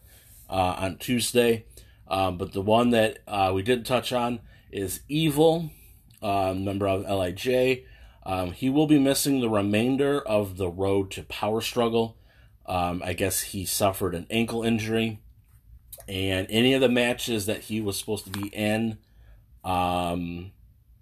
uh, 0.50 0.76
on 0.78 0.98
Tuesday, 0.98 1.64
um, 2.06 2.36
but 2.36 2.52
the 2.52 2.60
one 2.60 2.90
that 2.90 3.20
uh, 3.26 3.50
we 3.54 3.62
did 3.62 3.86
touch 3.86 4.12
on 4.12 4.40
is 4.70 5.00
Evil, 5.08 5.70
um, 6.22 6.66
member 6.66 6.86
of 6.86 7.06
LIJ. 7.08 7.84
Um, 8.26 8.52
he 8.52 8.68
will 8.68 8.86
be 8.86 8.98
missing 8.98 9.40
the 9.40 9.48
remainder 9.48 10.20
of 10.20 10.58
the 10.58 10.68
road 10.68 11.10
to 11.12 11.22
Power 11.22 11.62
Struggle. 11.62 12.18
Um, 12.66 13.02
I 13.02 13.14
guess 13.14 13.40
he 13.40 13.64
suffered 13.64 14.14
an 14.14 14.26
ankle 14.28 14.62
injury, 14.62 15.20
and 16.06 16.46
any 16.50 16.74
of 16.74 16.82
the 16.82 16.90
matches 16.90 17.46
that 17.46 17.62
he 17.62 17.80
was 17.80 17.98
supposed 17.98 18.26
to 18.26 18.30
be 18.30 18.48
in 18.48 18.98
um, 19.64 20.52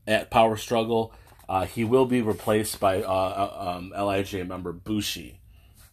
at 0.07 0.31
Power 0.31 0.57
Struggle 0.57 1.12
uh, 1.50 1.66
he 1.66 1.83
will 1.83 2.07
be 2.07 2.23
replaced 2.23 2.78
by 2.78 3.02
uh, 3.02 3.09
uh 3.09 3.76
um, 3.76 3.90
Lij 3.90 4.35
member 4.47 4.73
Bushi. 4.73 5.40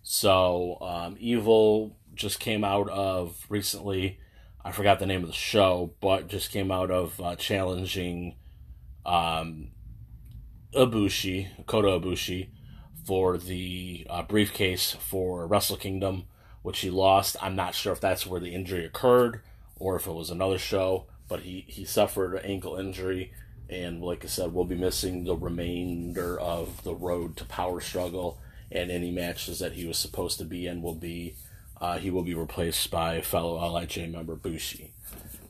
So 0.04 0.78
um, 0.82 1.18
Evil 1.20 1.98
just 2.14 2.40
came 2.40 2.64
out 2.64 2.88
of 2.90 3.44
recently. 3.50 4.20
I 4.64 4.72
forgot 4.72 5.00
the 5.00 5.08
name 5.08 5.24
of 5.24 5.30
the 5.30 5.34
show, 5.34 5.96
but 6.00 6.28
just 6.28 6.52
came 6.52 6.72
out 6.72 6.92
of 6.92 7.20
uh, 7.20 7.36
challenging 7.38 8.36
um, 9.04 9.70
Ibushi, 10.76 11.66
Kota 11.66 11.88
Ibushi, 11.88 12.50
for 13.04 13.40
the 13.40 14.06
uh, 14.12 14.22
briefcase 14.22 14.92
for 14.92 15.48
Wrestle 15.48 15.78
Kingdom, 15.78 16.26
which 16.62 16.82
he 16.82 16.92
lost. 16.92 17.36
I'm 17.42 17.56
not 17.56 17.74
sure 17.74 17.94
if 17.94 18.00
that's 18.00 18.28
where 18.28 18.40
the 18.40 18.54
injury 18.54 18.86
occurred 18.86 19.42
or 19.76 19.96
if 19.96 20.06
it 20.06 20.14
was 20.14 20.30
another 20.30 20.60
show, 20.60 21.08
but 21.28 21.40
he, 21.40 21.66
he 21.68 21.84
suffered 21.84 22.36
an 22.36 22.46
ankle 22.46 22.76
injury 22.76 23.34
and 23.70 24.02
like 24.02 24.24
I 24.24 24.28
said, 24.28 24.54
we'll 24.54 24.66
be 24.66 24.76
missing 24.76 25.24
the 25.24 25.36
remainder 25.36 26.40
of 26.40 26.84
the 26.84 26.96
road 26.96 27.36
to 27.38 27.46
Power 27.46 27.82
Struggle, 27.82 28.40
and 28.72 28.92
any 28.92 29.12
matches 29.12 29.60
that 29.60 29.74
he 29.74 29.86
was 29.86 29.98
supposed 29.98 30.38
to 30.40 30.46
be 30.46 30.68
in 30.68 30.82
will 30.82 30.96
be 30.96 31.36
uh, 31.80 31.98
he 31.98 32.10
will 32.10 32.24
be 32.24 32.34
replaced 32.34 32.90
by 32.90 33.22
fellow 33.22 33.58
Lij 33.72 33.98
member 34.10 34.36
Bushi. 34.36 34.92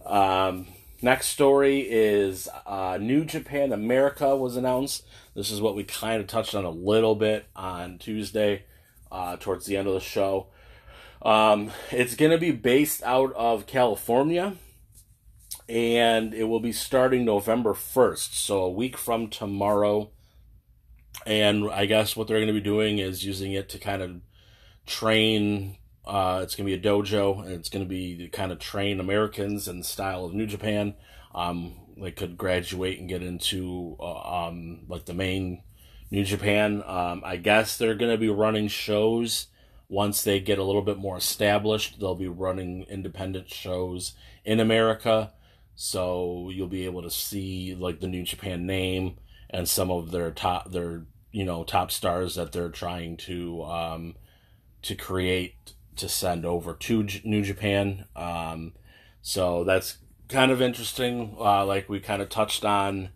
Um, 0.06 0.68
next 1.02 1.28
story 1.28 1.82
is 1.82 2.50
uh, 2.66 2.98
New 3.00 3.24
Japan 3.24 3.72
America 3.72 4.36
was 4.36 4.58
announced. 4.58 5.06
This 5.36 5.52
is 5.52 5.62
what 5.62 5.76
we 5.76 5.84
kind 5.84 6.20
of 6.20 6.28
touched 6.28 6.56
on 6.56 6.66
a 6.66 6.70
little 6.70 7.16
bit 7.16 7.46
on 7.56 7.98
Tuesday, 7.98 8.64
uh, 9.12 9.38
towards 9.38 9.66
the 9.66 9.78
end 9.78 9.88
of 9.88 9.94
the 9.94 10.00
show. 10.00 10.48
Um, 11.22 11.72
it's 11.92 12.16
going 12.16 12.32
to 12.32 12.38
be 12.38 12.52
based 12.52 13.04
out 13.04 13.34
of 13.34 13.68
California 13.68 14.56
and 15.70 16.34
it 16.34 16.46
will 16.46 16.60
be 16.60 16.72
starting 16.72 17.26
November 17.26 17.74
1st, 17.74 18.34
so 18.34 18.64
a 18.64 18.72
week 18.72 18.98
from 18.98 19.30
tomorrow. 19.30 20.12
And 21.26 21.70
I 21.70 21.86
guess 21.86 22.16
what 22.16 22.28
they're 22.28 22.38
going 22.38 22.48
to 22.48 22.54
be 22.54 22.62
doing 22.62 23.00
is 23.00 23.26
using 23.26 23.52
it 23.52 23.68
to 23.70 23.80
kind 23.80 24.02
of 24.02 24.22
train. 24.86 25.78
Uh, 26.06 26.40
it's 26.42 26.56
going 26.56 26.70
to 26.70 26.78
be 26.78 26.90
a 26.90 26.92
dojo, 26.92 27.44
and 27.44 27.52
it's 27.52 27.70
going 27.70 27.84
to 27.84 27.90
be 27.90 28.18
to 28.18 28.30
kind 28.30 28.52
of 28.52 28.60
train 28.60 29.00
Americans 29.00 29.68
in 29.68 29.80
the 29.80 29.84
style 29.84 30.24
of 30.24 30.34
New 30.34 30.46
Japan. 30.46 30.94
Um, 31.36 31.76
they 31.98 32.12
could 32.12 32.38
graduate 32.38 33.00
and 33.00 33.10
get 33.10 33.22
into 33.22 33.98
uh, 34.00 34.48
um, 34.48 34.86
like 34.88 35.06
the 35.06 35.14
main 35.14 35.64
New 36.10 36.24
Japan. 36.24 36.82
Um, 36.86 37.22
I 37.26 37.36
guess 37.36 37.78
they're 37.78 37.96
going 37.96 38.12
to 38.12 38.18
be 38.18 38.30
running 38.30 38.70
shows 38.70 39.48
once 39.90 40.24
they 40.24 40.40
get 40.40 40.60
a 40.60 40.64
little 40.64 40.82
bit 40.82 40.98
more 40.98 41.18
established. 41.18 42.00
They'll 42.00 42.16
be 42.16 42.30
running 42.30 42.84
independent 42.84 43.50
shows 43.50 44.14
in 44.46 44.62
America 44.62 45.34
so 45.80 46.50
you'll 46.52 46.68
be 46.68 46.86
able 46.86 47.04
to 47.04 47.12
see 47.12 47.76
like 47.76 48.00
the 48.00 48.08
New 48.08 48.24
Japan 48.24 48.66
name 48.66 49.18
and 49.48 49.70
some 49.70 49.92
of 49.92 50.10
their 50.10 50.32
top 50.32 50.72
their 50.72 51.04
you 51.32 51.46
know 51.46 51.64
top 51.64 51.92
stars 51.92 52.34
that 52.34 52.52
they're 52.52 52.70
trying 52.70 53.16
to 53.16 53.64
um, 53.64 54.16
to 54.82 54.96
create 54.96 55.74
to 55.96 56.10
send 56.10 56.46
over 56.46 56.74
to 56.74 57.04
J- 57.04 57.22
New 57.24 57.44
Japan. 57.44 58.06
Um, 58.16 58.74
so 59.22 59.64
that's 59.64 60.00
kind 60.30 60.52
of 60.52 60.64
interesting. 60.64 61.36
Uh, 61.40 61.64
like 61.64 61.88
we 61.88 62.00
kind 62.00 62.24
of 62.24 62.30
touched 62.30 62.66
on 62.66 63.10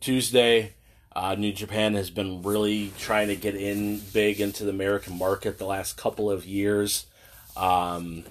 Tuesday, 0.00 0.74
uh, 1.14 1.36
New 1.36 1.52
Japan 1.52 1.94
has 1.94 2.10
been 2.10 2.42
really 2.42 2.92
trying 2.98 3.28
to 3.28 3.36
get 3.36 3.54
in 3.54 4.00
big 4.12 4.40
into 4.40 4.64
the 4.64 4.70
American 4.70 5.16
market 5.16 5.58
the 5.58 5.64
last 5.64 5.96
couple 5.96 6.28
of 6.28 6.44
years 6.44 7.06
um, 7.56 8.24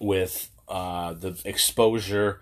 with 0.00 0.50
uh, 0.68 1.14
the 1.14 1.36
exposure 1.44 2.40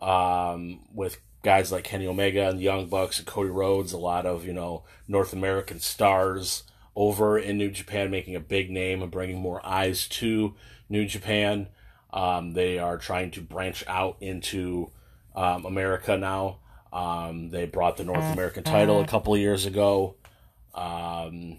um, 0.00 0.80
with 0.92 1.18
guys 1.42 1.70
like 1.70 1.84
Kenny 1.84 2.06
Omega 2.06 2.48
and 2.48 2.58
the 2.58 2.64
Young 2.64 2.86
Bucks 2.86 3.18
and 3.18 3.26
Cody 3.26 3.50
Rhodes, 3.50 3.92
a 3.92 3.98
lot 3.98 4.26
of 4.26 4.46
you 4.46 4.52
know 4.52 4.84
North 5.08 5.32
American 5.32 5.80
stars 5.80 6.64
over 6.94 7.38
in 7.38 7.58
New 7.58 7.70
Japan, 7.70 8.10
making 8.10 8.34
a 8.34 8.40
big 8.40 8.70
name 8.70 9.02
and 9.02 9.10
bringing 9.10 9.38
more 9.38 9.64
eyes 9.64 10.08
to 10.08 10.54
New 10.88 11.06
Japan. 11.06 11.68
Um, 12.12 12.52
they 12.52 12.78
are 12.78 12.96
trying 12.96 13.30
to 13.32 13.40
branch 13.42 13.84
out 13.86 14.16
into 14.20 14.90
um, 15.34 15.66
America 15.66 16.16
now. 16.16 16.58
Um, 16.92 17.50
they 17.50 17.66
brought 17.66 17.96
the 17.98 18.04
North 18.04 18.32
American 18.32 18.64
title 18.64 19.00
a 19.00 19.06
couple 19.06 19.34
of 19.34 19.40
years 19.40 19.66
ago. 19.66 20.16
Um, 20.74 21.58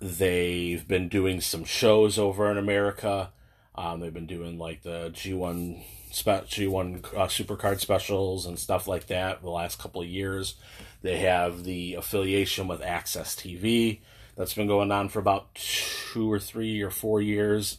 they've 0.00 0.86
been 0.86 1.08
doing 1.08 1.40
some 1.40 1.64
shows 1.64 2.18
over 2.18 2.50
in 2.50 2.58
America. 2.58 3.32
Um, 3.74 4.00
they've 4.00 4.12
been 4.12 4.26
doing 4.26 4.58
like 4.58 4.82
the 4.82 5.10
G1 5.14 5.82
G1 6.22 7.04
uh, 7.14 7.26
Supercard 7.26 7.80
specials 7.80 8.46
and 8.46 8.58
stuff 8.58 8.86
like 8.86 9.06
that 9.08 9.42
the 9.42 9.50
last 9.50 9.78
couple 9.78 10.00
of 10.00 10.08
years. 10.08 10.54
They 11.02 11.18
have 11.18 11.64
the 11.64 11.94
affiliation 11.94 12.68
with 12.68 12.80
AXS 12.80 13.36
TV 13.36 14.00
that's 14.36 14.54
been 14.54 14.66
going 14.66 14.90
on 14.90 15.08
for 15.08 15.18
about 15.18 15.54
two 15.54 16.30
or 16.30 16.38
three 16.38 16.80
or 16.82 16.90
four 16.90 17.20
years. 17.20 17.78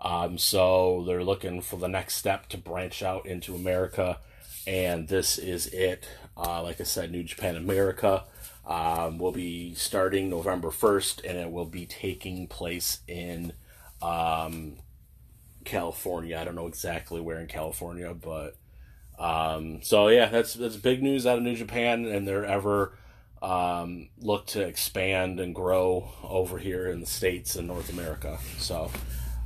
Um, 0.00 0.38
so 0.38 1.04
they're 1.06 1.24
looking 1.24 1.60
for 1.60 1.76
the 1.76 1.88
next 1.88 2.16
step 2.16 2.48
to 2.48 2.58
branch 2.58 3.02
out 3.02 3.26
into 3.26 3.54
America, 3.54 4.18
and 4.66 5.06
this 5.06 5.38
is 5.38 5.66
it. 5.68 6.08
Uh, 6.36 6.62
like 6.62 6.80
I 6.80 6.84
said, 6.84 7.12
New 7.12 7.22
Japan 7.22 7.56
America 7.56 8.24
um, 8.66 9.18
will 9.18 9.32
be 9.32 9.74
starting 9.74 10.28
November 10.28 10.70
1st, 10.70 11.28
and 11.28 11.38
it 11.38 11.50
will 11.52 11.66
be 11.66 11.86
taking 11.86 12.48
place 12.48 12.98
in 13.06 13.52
um, 14.00 14.76
California. 15.64 16.38
I 16.38 16.44
don't 16.44 16.54
know 16.54 16.66
exactly 16.66 17.20
where 17.20 17.40
in 17.40 17.46
California, 17.46 18.14
but 18.14 18.56
um, 19.18 19.82
so 19.82 20.08
yeah, 20.08 20.26
that's 20.26 20.54
that's 20.54 20.76
big 20.76 21.02
news 21.02 21.26
out 21.26 21.38
of 21.38 21.44
New 21.44 21.56
Japan, 21.56 22.06
and 22.06 22.26
they're 22.26 22.44
ever 22.44 22.96
um, 23.42 24.08
look 24.18 24.46
to 24.48 24.62
expand 24.62 25.40
and 25.40 25.54
grow 25.54 26.10
over 26.22 26.58
here 26.58 26.88
in 26.88 27.00
the 27.00 27.06
states 27.06 27.56
and 27.56 27.66
North 27.66 27.90
America. 27.90 28.38
So, 28.58 28.90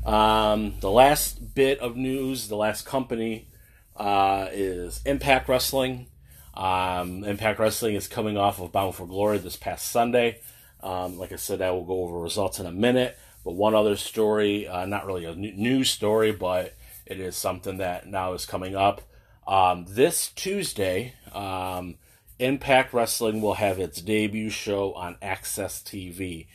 um, 0.05 0.75
the 0.81 0.91
last 0.91 1.55
bit 1.55 1.81
of 1.81 1.97
news, 1.97 2.49
the 2.49 2.57
last 2.57 2.85
company 2.85 3.49
uh, 3.97 4.49
is 4.53 5.01
Impact 5.07 5.49
Wrestling. 5.49 6.09
Um, 6.55 7.25
Impact 7.25 7.59
Wrestling 7.59 7.95
is 7.95 8.09
coming 8.09 8.37
off 8.37 8.61
of 8.61 8.73
Bound 8.73 8.95
for 8.95 9.07
Glory 9.07 9.39
this 9.39 9.57
past 9.57 9.91
Sunday. 9.91 10.41
Um, 10.83 11.19
like 11.19 11.33
I 11.33 11.37
said, 11.37 11.63
I 11.63 11.71
will 11.71 11.85
go 11.85 12.03
over 12.03 12.19
results 12.19 12.61
in 12.61 12.67
a 12.67 12.73
minute. 12.73 13.19
But 13.47 13.55
one 13.55 13.77
other 13.77 13.95
story, 13.95 14.67
uh, 14.67 14.87
not 14.87 15.07
really 15.07 15.25
a 15.25 15.33
news 15.33 15.89
story, 15.89 16.33
but 16.33 16.75
it 17.07 17.21
is 17.21 17.37
something 17.37 17.77
that 17.77 18.09
now 18.09 18.33
is 18.33 18.45
coming 18.45 18.75
up. 18.75 19.03
Um, 19.47 19.87
this 19.89 20.33
Tuesday, 20.33 21.15
um, 21.33 21.95
Impact 22.41 22.93
Wrestling 22.93 23.41
will 23.41 23.55
have 23.55 23.79
its 23.79 24.03
debut 24.03 24.51
show 24.51 24.95
on 24.95 25.15
AXS 25.23 25.85
TV. 25.85 26.49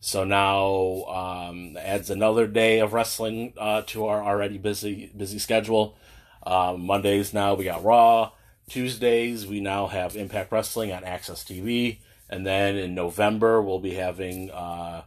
So 0.00 0.24
now 0.24 1.04
um, 1.08 1.78
adds 1.78 2.10
another 2.10 2.46
day 2.46 2.80
of 2.80 2.92
wrestling 2.92 3.54
uh, 3.56 3.80
to 3.86 4.04
our 4.04 4.22
already 4.22 4.58
busy 4.58 5.10
busy 5.16 5.38
schedule. 5.38 5.96
Um, 6.42 6.84
Mondays 6.84 7.32
now 7.32 7.54
we 7.54 7.64
got 7.64 7.82
Raw. 7.82 8.32
Tuesdays 8.68 9.46
we 9.46 9.60
now 9.60 9.86
have 9.86 10.14
Impact 10.14 10.52
Wrestling 10.52 10.92
on 10.92 11.04
AXS 11.04 11.46
TV, 11.46 12.00
and 12.28 12.46
then 12.46 12.76
in 12.76 12.94
November 12.94 13.62
we'll 13.62 13.80
be 13.80 13.94
having 13.94 14.50
uh, 14.50 15.04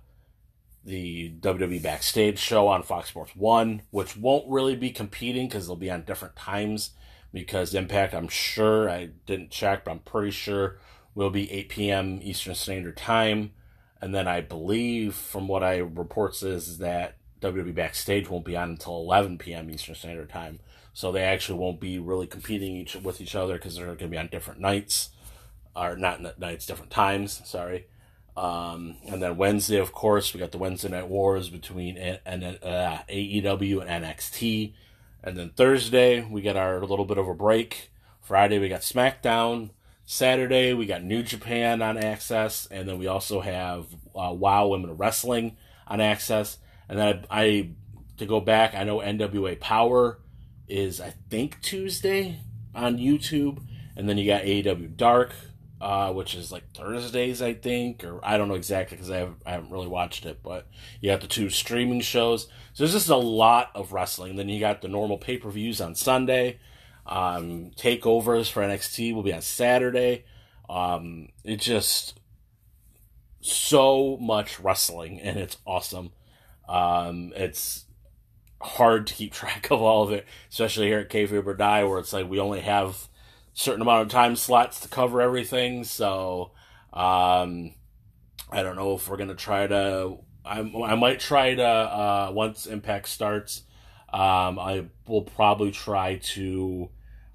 the 0.88 1.34
WWE 1.42 1.84
Backstage 1.84 2.40
show 2.40 2.70
on 2.70 2.82
Fox 2.82 3.10
Sports 3.10 3.36
One, 3.36 3.82
which 3.92 4.16
won't 4.16 4.48
really 4.48 4.76
be 4.76 4.90
competing 4.90 5.48
because 5.48 5.68
they'll 5.68 5.76
be 5.76 5.92
on 5.92 6.04
different 6.04 6.38
times 6.38 6.92
because 7.34 7.76
Impact, 7.76 8.14
I'm 8.14 8.30
sure, 8.30 8.90
I 8.90 9.10
didn't 9.26 9.52
check, 9.52 9.84
but 9.84 9.92
I'm 9.92 10.00
pretty 10.00 10.32
sure 10.32 10.80
will 11.14 11.30
be 11.30 11.52
8 11.52 11.70
p.m. 11.70 12.20
Eastern 12.22 12.56
Standard 12.56 12.96
Time. 12.96 13.52
And 14.00 14.16
then 14.16 14.28
I 14.28 14.42
believe, 14.42 15.14
from 15.14 15.48
what 15.48 15.64
I 15.64 15.78
reports, 15.78 16.42
is 16.42 16.78
that 16.78 17.18
WWE 17.42 17.76
Backstage 17.76 18.30
won't 18.30 18.46
be 18.46 18.56
on 18.56 18.70
until 18.70 18.98
11 18.98 19.40
p.m. 19.40 19.70
Eastern 19.70 19.96
Standard 19.96 20.30
Time. 20.30 20.60
So 20.94 21.12
they 21.12 21.24
actually 21.24 21.60
won't 21.60 21.82
be 21.82 22.00
really 22.00 22.28
competing 22.28 22.76
each 22.78 22.96
with 22.96 23.20
each 23.20 23.36
other 23.36 23.56
because 23.56 23.76
they're 23.76 23.88
going 23.88 23.98
to 23.98 24.08
be 24.08 24.18
on 24.18 24.28
different 24.28 24.62
nights, 24.62 25.10
or 25.76 25.98
not 25.98 26.40
nights, 26.40 26.66
different 26.66 26.92
times. 26.92 27.42
Sorry. 27.46 27.88
Um, 28.38 28.98
and 29.08 29.20
then 29.20 29.36
Wednesday, 29.36 29.78
of 29.78 29.92
course, 29.94 30.32
we 30.32 30.40
got 30.40 30.52
the 30.52 30.60
Wednesday 30.60 30.90
Night 30.90 31.08
Wars 31.08 31.50
between 31.50 31.98
uh, 31.98 32.20
AEW 32.28 33.82
and 33.82 34.06
NXT. 34.06 34.74
And 35.24 35.36
then 35.36 35.50
Thursday, 35.50 36.22
we 36.22 36.42
get 36.42 36.56
our 36.56 36.80
little 36.86 37.04
bit 37.04 37.18
of 37.18 37.28
a 37.28 37.34
break. 37.34 37.92
Friday, 38.22 38.60
we 38.60 38.70
got 38.70 38.82
SmackDown. 38.82 39.72
Saturday, 40.06 40.76
we 40.76 40.86
got 40.86 41.04
New 41.04 41.24
Japan 41.24 41.82
on 41.82 41.98
AXS. 41.98 42.68
And 42.70 42.88
then 42.88 43.00
we 43.00 43.08
also 43.08 43.42
have 43.42 43.88
uh, 44.16 44.32
WoW 44.34 44.68
Women 44.68 44.92
Wrestling 44.98 45.58
on 45.88 45.98
AXS. 45.98 46.58
And 46.88 47.00
then 47.00 47.26
I, 47.32 47.42
I, 47.42 47.70
to 48.18 48.28
go 48.28 48.40
back, 48.40 48.76
I 48.76 48.84
know 48.84 49.00
NWA 49.00 49.60
Power 49.60 50.20
is, 50.68 51.02
I 51.02 51.16
think, 51.32 51.60
Tuesday 51.62 52.40
on 52.76 53.00
YouTube. 53.00 53.64
And 53.96 54.08
then 54.08 54.20
you 54.20 54.28
got 54.28 54.44
AEW 54.44 54.96
Dark, 54.96 55.34
uh, 55.80 56.12
which 56.12 56.34
is 56.36 56.52
like 56.52 56.74
Thursdays, 56.74 57.42
I 57.42 57.54
think, 57.54 58.04
or 58.04 58.20
I 58.24 58.38
don't 58.38 58.48
know 58.48 58.56
exactly 58.56 58.98
because 58.98 59.12
I, 59.12 59.18
have, 59.18 59.36
I 59.46 59.52
haven't 59.52 59.72
really 59.72 59.88
watched 59.88 60.26
it. 60.26 60.40
But 60.42 60.68
you 61.02 61.12
got 61.12 61.22
the 61.22 61.28
two 61.28 61.50
streaming 61.50 62.02
shows, 62.02 62.44
so 62.74 62.84
there's 62.84 62.94
just 62.94 63.10
a 63.10 63.16
lot 63.16 63.72
of 63.76 63.94
wrestling. 63.94 64.36
Then 64.36 64.50
you 64.50 64.60
got 64.60 64.82
the 64.82 64.88
normal 64.88 65.18
pay 65.18 65.38
per 65.38 65.50
views 65.50 65.80
on 65.80 65.96
Sunday. 65.96 66.60
Um, 67.06 67.72
takeovers 67.78 68.52
for 68.52 68.62
NXT 68.62 69.14
will 69.14 69.24
be 69.24 69.34
on 69.34 69.42
Saturday. 69.42 70.26
Um, 70.70 71.30
it's 71.44 71.66
just 71.66 72.20
so 73.40 74.18
much 74.18 74.60
wrestling, 74.60 75.22
and 75.22 75.38
it's 75.38 75.58
awesome. 75.66 76.12
Um, 76.68 77.34
it's 77.36 77.86
hard 78.62 79.08
to 79.08 79.14
keep 79.14 79.32
track 79.34 79.70
of 79.70 79.82
all 79.82 80.04
of 80.04 80.12
it, 80.12 80.26
especially 80.50 80.88
here 80.88 81.00
at 81.00 81.10
Kayfabe 81.10 81.46
or 81.46 81.54
Die, 81.54 81.84
where 81.84 82.00
it's 82.00 82.14
like 82.14 82.30
we 82.30 82.40
only 82.40 82.62
have 82.62 83.08
certain 83.58 83.82
amount 83.82 84.04
of 84.04 84.10
time 84.10 84.36
slots 84.36 84.80
to 84.82 84.88
cover 84.88 85.20
everything. 85.20 85.84
So 85.84 86.52
um, 86.94 87.74
I 88.52 88.62
don't 88.62 88.76
know 88.76 88.94
if 88.94 89.10
we're 89.10 89.18
gonna 89.18 89.36
try 89.36 89.66
to. 89.66 90.20
I, 90.46 90.60
I 90.60 90.96
might 90.96 91.20
try 91.20 91.56
to 91.56 91.66
uh, 91.66 92.32
once 92.34 92.68
Impact 92.68 93.10
starts. 93.10 93.64
Um, 94.14 94.60
I 94.60 94.86
will 95.08 95.24
probably 95.24 95.72
try 95.72 96.18
to 96.36 96.90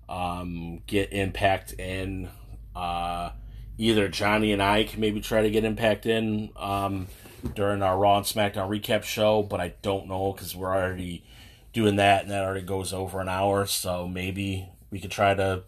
um, 0.08 0.82
get 0.87 1.12
Impact 1.12 1.72
in. 1.74 2.30
Uh, 2.74 3.30
either 3.76 4.08
Johnny 4.08 4.52
and 4.52 4.62
I 4.62 4.85
can 4.85 5.00
maybe 5.00 5.20
try 5.20 5.42
to 5.42 5.50
get 5.50 5.64
Impact 5.64 6.06
in 6.06 6.50
um, 6.56 7.08
during 7.54 7.82
our 7.82 7.98
Raw 7.98 8.18
and 8.18 8.26
SmackDown 8.26 8.68
recap 8.68 9.02
show, 9.02 9.42
but 9.42 9.61
I 9.61 9.74
don't 9.82 10.06
know 10.06 10.32
because 10.32 10.54
we're 10.54 10.72
already 10.72 11.24
doing 11.72 11.96
that 11.96 12.22
and 12.22 12.30
that 12.30 12.44
already 12.44 12.64
goes 12.64 12.92
over 12.92 13.20
an 13.20 13.28
hour. 13.28 13.66
So 13.66 14.06
maybe 14.06 14.68
we 14.90 15.00
could 15.00 15.11
try 15.11 15.35
to 15.35 15.64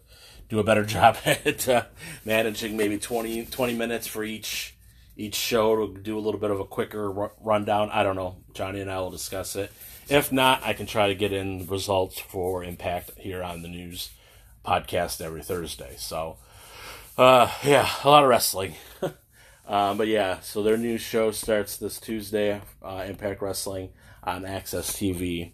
do 0.49 0.59
a 0.59 0.63
better 0.63 0.85
job 0.85 1.17
at 1.25 1.67
uh, 1.67 1.85
managing 2.23 2.77
maybe 2.77 2.97
20, 2.97 3.45
20 3.45 3.73
minutes 3.73 4.07
for 4.07 4.23
each 4.23 4.75
each 5.17 5.35
show 5.35 5.87
to 5.87 5.99
do 6.01 6.17
a 6.17 6.19
little 6.19 6.39
bit 6.39 6.51
of 6.51 6.59
a 6.59 6.65
quicker 6.65 7.21
r- 7.21 7.31
rundown. 7.41 7.89
I 7.89 8.03
don't 8.03 8.17
know. 8.17 8.35
Johnny 8.53 8.81
and 8.81 8.91
I 8.91 8.99
will 8.99 9.11
discuss 9.11 9.55
it. 9.55 9.71
If 10.09 10.31
not, 10.31 10.61
I 10.63 10.73
can 10.73 10.85
try 10.85 11.07
to 11.07 11.15
get 11.15 11.31
in 11.31 11.65
results 11.67 12.19
for 12.19 12.63
Impact 12.63 13.11
here 13.17 13.41
on 13.41 13.61
the 13.61 13.69
news 13.69 14.09
podcast 14.65 15.21
every 15.21 15.41
Thursday. 15.41 15.95
So, 15.97 16.37
uh, 17.17 17.49
yeah, 17.63 17.89
a 18.03 18.09
lot 18.09 18.23
of 18.23 18.29
wrestling. 18.29 18.75
um, 19.67 19.97
but 19.97 20.07
yeah, 20.07 20.41
so 20.41 20.61
their 20.61 20.77
new 20.77 20.97
show 20.97 21.31
starts 21.31 21.77
this 21.77 21.99
Tuesday, 21.99 22.61
uh, 22.83 23.05
Impact 23.07 23.41
Wrestling 23.41 23.89
on 24.21 24.43
AXS 24.43 24.91
TV. 24.91 25.53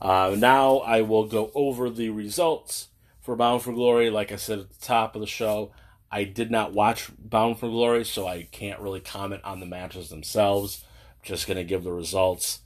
Uh, 0.00 0.34
now 0.36 0.78
I 0.78 1.02
will 1.02 1.26
go 1.26 1.50
over 1.54 1.90
the 1.90 2.08
results 2.10 2.88
for 3.24 3.34
Bound 3.34 3.62
for 3.62 3.72
Glory. 3.72 4.10
Like 4.10 4.30
I 4.30 4.36
said 4.36 4.60
at 4.60 4.70
the 4.70 4.86
top 4.86 5.16
of 5.16 5.20
the 5.20 5.26
show, 5.26 5.72
I 6.12 6.24
did 6.24 6.50
not 6.50 6.72
watch 6.72 7.10
Bound 7.18 7.58
for 7.58 7.68
Glory, 7.68 8.04
so 8.04 8.28
I 8.28 8.44
can't 8.52 8.80
really 8.80 9.00
comment 9.00 9.42
on 9.42 9.58
the 9.58 9.66
matches 9.66 10.10
themselves. 10.10 10.84
I'm 11.10 11.26
just 11.26 11.48
going 11.48 11.56
to 11.56 11.64
give 11.64 11.82
the 11.82 11.92
results 11.92 12.60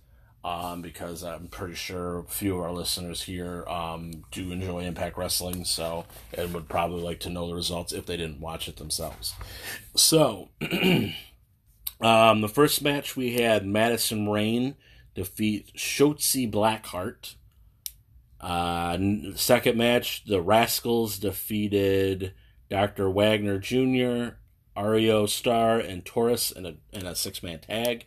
um, 0.44 0.82
because 0.82 1.22
I'm 1.24 1.46
pretty 1.46 1.74
sure 1.74 2.18
a 2.18 2.24
few 2.24 2.56
of 2.56 2.62
our 2.62 2.72
listeners 2.72 3.22
here 3.22 3.66
um, 3.68 4.24
do 4.30 4.50
enjoy 4.52 4.84
Impact 4.84 5.16
Wrestling, 5.16 5.64
so 5.64 6.06
and 6.36 6.52
would 6.52 6.68
probably 6.68 7.02
like 7.02 7.20
to 7.20 7.30
know 7.30 7.46
the 7.46 7.54
results 7.54 7.92
if 7.92 8.06
they 8.06 8.16
didn't 8.16 8.40
watch 8.40 8.68
it 8.68 8.76
themselves. 8.76 9.34
So, 9.94 10.50
um, 12.00 12.40
the 12.40 12.50
first 12.52 12.82
match 12.82 13.16
we 13.16 13.34
had 13.34 13.66
Madison 13.66 14.28
Rayne 14.28 14.74
defeat 15.14 15.72
Shotzi 15.76 16.50
Blackheart. 16.50 17.34
Uh, 18.40 18.98
second 19.34 19.76
match, 19.76 20.24
the 20.24 20.42
Rascalz 20.42 21.18
defeated 21.18 22.34
Dr. 22.70 23.10
Wagner 23.10 23.58
Jr., 23.58 24.36
Aero 24.76 25.26
Star, 25.26 25.78
and 25.78 26.04
Taurus 26.04 26.50
in 26.52 26.66
a, 26.66 26.74
in 26.92 27.06
a 27.06 27.14
six 27.14 27.42
man 27.42 27.58
tag. 27.58 28.06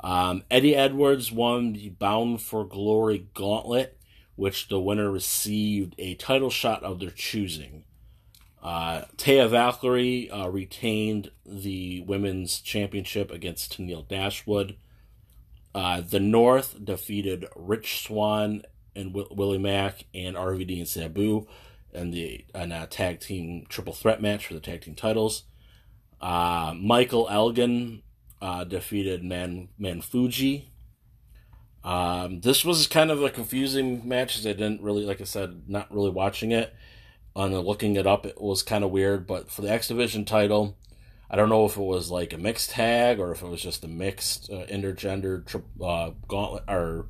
Um, 0.00 0.44
Eddie 0.50 0.76
Edwards 0.76 1.32
won 1.32 1.72
the 1.72 1.88
Bound 1.88 2.42
for 2.42 2.64
Glory 2.66 3.28
Gauntlet, 3.34 3.98
which 4.34 4.68
the 4.68 4.78
winner 4.78 5.10
received 5.10 5.94
a 5.98 6.14
title 6.14 6.50
shot 6.50 6.82
of 6.82 7.00
their 7.00 7.10
choosing. 7.10 7.84
Uh, 8.62 9.02
Taya 9.16 9.48
Valkyrie 9.48 10.30
uh, 10.30 10.48
retained 10.48 11.30
the 11.46 12.02
women's 12.02 12.60
championship 12.60 13.30
against 13.30 13.78
Tennille 13.78 14.06
Dashwood. 14.06 14.76
Uh, 15.74 16.00
the 16.00 16.20
North 16.20 16.84
defeated 16.84 17.46
Rich 17.54 18.02
Swann 18.02 18.62
and 18.96 19.12
w- 19.12 19.28
Willie 19.30 19.58
Mack 19.58 20.06
and 20.14 20.36
RVD 20.36 20.78
and 20.78 20.88
Sabu 20.88 21.46
and 21.92 22.12
the 22.12 22.44
in 22.54 22.72
a 22.72 22.86
tag 22.86 23.20
team 23.20 23.66
triple 23.68 23.92
threat 23.92 24.20
match 24.20 24.46
for 24.46 24.54
the 24.54 24.60
tag 24.60 24.82
team 24.82 24.94
titles. 24.94 25.44
Uh, 26.20 26.74
Michael 26.76 27.28
Elgin 27.30 28.02
uh, 28.40 28.64
defeated 28.64 29.22
Man 29.22 29.68
Man 29.78 30.00
Fuji. 30.00 30.70
Um, 31.84 32.40
this 32.40 32.64
was 32.64 32.86
kind 32.88 33.10
of 33.10 33.22
a 33.22 33.30
confusing 33.30 34.06
match. 34.06 34.40
I 34.40 34.52
didn't 34.52 34.82
really, 34.82 35.04
like 35.04 35.20
I 35.20 35.24
said, 35.24 35.68
not 35.68 35.92
really 35.94 36.10
watching 36.10 36.50
it. 36.52 36.74
On 37.36 37.54
looking 37.54 37.96
it 37.96 38.06
up, 38.06 38.24
it 38.24 38.40
was 38.40 38.62
kind 38.62 38.82
of 38.82 38.90
weird. 38.90 39.26
But 39.26 39.50
for 39.50 39.60
the 39.62 39.70
X 39.70 39.88
Division 39.88 40.24
title, 40.24 40.76
I 41.30 41.36
don't 41.36 41.48
know 41.48 41.64
if 41.66 41.76
it 41.76 41.82
was 41.82 42.10
like 42.10 42.32
a 42.32 42.38
mixed 42.38 42.70
tag 42.70 43.20
or 43.20 43.30
if 43.32 43.42
it 43.42 43.48
was 43.48 43.60
just 43.60 43.84
a 43.84 43.88
mixed 43.88 44.50
uh, 44.50 44.64
intergender 44.66 45.44
tri- 45.44 45.60
uh, 45.86 46.10
gauntlet 46.26 46.64
or 46.66 47.06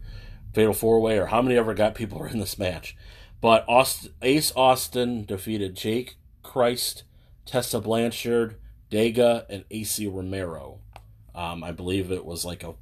fatal 0.56 0.72
four 0.72 1.00
way 1.00 1.18
or 1.18 1.26
how 1.26 1.42
many 1.42 1.54
ever 1.54 1.74
got 1.74 1.94
people 1.94 2.18
were 2.18 2.28
in 2.34 2.38
this 2.38 2.58
match. 2.58 2.96
But 3.42 3.66
Austin, 3.68 4.12
Ace 4.22 4.52
Austin 4.56 5.26
defeated 5.26 5.76
Jake 5.76 6.16
Crist, 6.42 7.04
Tessa 7.44 7.78
Blanchard, 7.78 8.56
Daga, 8.90 9.44
and 9.50 9.68
Acey 9.68 10.08
Romero. 10.08 10.80
Um, 11.34 11.62
I 11.62 11.72
believe 11.72 12.10
it 12.10 12.24
was 12.24 12.46
like 12.46 12.62
a 12.62 12.74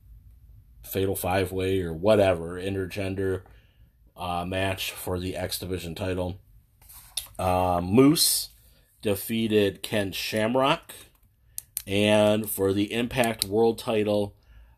fatal 0.84 1.16
five 1.16 1.50
way 1.50 1.80
or 1.80 1.92
whatever 1.92 2.60
intergender 2.60 3.42
uh, 4.16 4.44
match 4.46 4.92
for 4.92 5.18
the 5.18 5.36
X 5.36 5.58
Division 5.58 5.96
title. 5.96 6.38
Uh, 7.36 7.80
Moose 7.82 8.50
defeated 9.02 9.82
Ken 9.82 10.12
Shamrock. 10.12 10.92
And 11.88 12.48
for 12.48 12.72
the 12.72 12.92
Impact 12.92 13.44
World 13.44 13.80
title, 13.80 14.36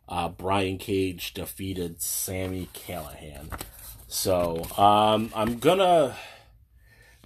uh, 0.09 0.29
Brian 0.29 0.79
Cage 0.79 1.35
defeated 1.35 2.01
Sami 2.01 2.69
Callihan. 2.75 3.61
So 4.09 4.65
um, 4.77 5.31
I'm 5.35 5.59
gonna 5.59 6.17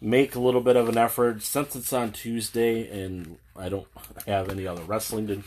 make 0.01 0.35
a 0.35 0.41
little 0.41 0.63
bit 0.63 0.77
of 0.77 0.89
an 0.89 0.97
effort 0.97 1.43
since 1.43 1.77
it's 1.77 1.93
on 1.93 2.13
Tuesday 2.13 2.89
and 3.05 3.37
I 3.55 3.69
don't 3.69 3.87
have 4.27 4.49
any 4.49 4.67
other 4.67 4.83
wrestling 4.83 5.27
to, 5.27 5.43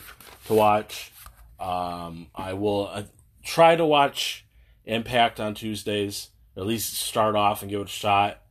to 0.46 0.54
watch. 0.54 1.12
Um, 1.58 2.28
I 2.34 2.52
will 2.52 2.88
uh, 2.92 3.02
try 3.42 3.74
to 3.76 3.84
watch 3.84 4.46
Impact 4.84 5.40
on 5.40 5.54
Tuesdays, 5.54 6.28
at 6.56 6.66
least 6.66 6.94
start 6.94 7.36
off 7.36 7.62
and 7.62 7.70
give 7.70 7.80
it 7.80 7.86
a 7.86 7.90
shot. 7.90 8.42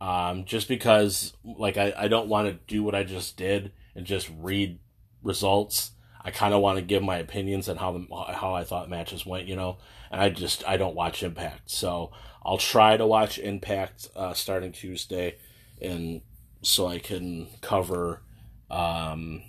Um, 0.00 0.44
just 0.44 0.68
because, 0.68 1.34
like, 1.44 1.76
I, 1.76 1.92
I 1.96 2.08
don't 2.08 2.28
want 2.28 2.48
to 2.48 2.58
do 2.66 2.82
what 2.82 2.94
I 2.94 3.02
just 3.02 3.36
did 3.36 3.72
and 3.94 4.06
just 4.06 4.30
read 4.38 4.78
results. 5.22 5.92
I 6.22 6.30
kind 6.30 6.52
of 6.52 6.60
want 6.60 6.78
to 6.78 6.82
give 6.82 7.02
my 7.02 7.16
opinions 7.16 7.68
on 7.68 7.76
how 7.76 7.92
the, 7.92 8.06
how 8.34 8.54
I 8.54 8.64
thought 8.64 8.90
matches 8.90 9.24
went, 9.24 9.48
you 9.48 9.56
know. 9.56 9.78
And 10.10 10.20
I 10.20 10.28
just 10.28 10.66
I 10.66 10.76
don't 10.76 10.94
watch 10.94 11.22
Impact, 11.22 11.70
so 11.70 12.10
I'll 12.44 12.58
try 12.58 12.96
to 12.96 13.06
watch 13.06 13.38
Impact 13.38 14.08
uh, 14.14 14.34
starting 14.34 14.72
Tuesday, 14.72 15.36
and 15.80 16.20
so 16.62 16.86
I 16.86 16.98
can 16.98 17.48
cover 17.60 18.22
um, 18.70 19.42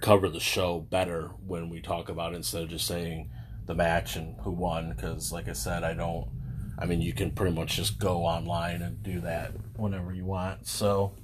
cover 0.00 0.28
the 0.28 0.40
show 0.40 0.80
better 0.80 1.30
when 1.46 1.68
we 1.68 1.80
talk 1.80 2.08
about 2.08 2.32
it 2.32 2.36
instead 2.36 2.62
of 2.62 2.68
just 2.68 2.86
saying 2.86 3.30
the 3.66 3.74
match 3.74 4.16
and 4.16 4.36
who 4.40 4.52
won. 4.52 4.90
Because 4.90 5.32
like 5.32 5.48
I 5.48 5.52
said, 5.52 5.84
I 5.84 5.94
don't. 5.94 6.28
I 6.78 6.84
mean, 6.84 7.00
you 7.00 7.14
can 7.14 7.30
pretty 7.30 7.54
much 7.54 7.76
just 7.76 7.98
go 7.98 8.24
online 8.24 8.82
and 8.82 9.02
do 9.02 9.20
that 9.22 9.52
whenever 9.76 10.12
you 10.12 10.26
want. 10.26 10.66
So, 10.66 11.14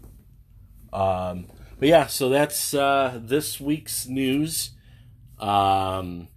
um, 0.92 1.46
but 1.78 1.88
yeah, 1.88 2.06
so 2.06 2.28
that's 2.28 2.74
uh, 2.74 3.18
this 3.22 3.60
week's 3.60 4.06
news. 4.06 4.70
Um, 5.38 6.28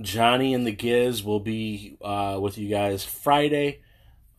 Johnny 0.00 0.54
and 0.54 0.66
the 0.66 0.72
Giz 0.72 1.22
will 1.22 1.40
be 1.40 1.96
uh, 2.02 2.38
with 2.40 2.58
you 2.58 2.68
guys 2.68 3.04
Friday. 3.04 3.82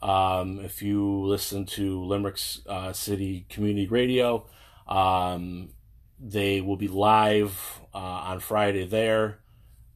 Um, 0.01 0.59
if 0.59 0.81
you 0.81 1.25
listen 1.25 1.65
to 1.67 2.03
Limerick 2.03 2.39
uh, 2.67 2.93
City 2.93 3.45
Community 3.49 3.87
Radio, 3.87 4.47
um, 4.87 5.69
they 6.19 6.61
will 6.61 6.75
be 6.77 6.87
live 6.87 7.81
uh, 7.93 7.97
on 7.97 8.39
Friday 8.39 8.85
there. 8.85 9.39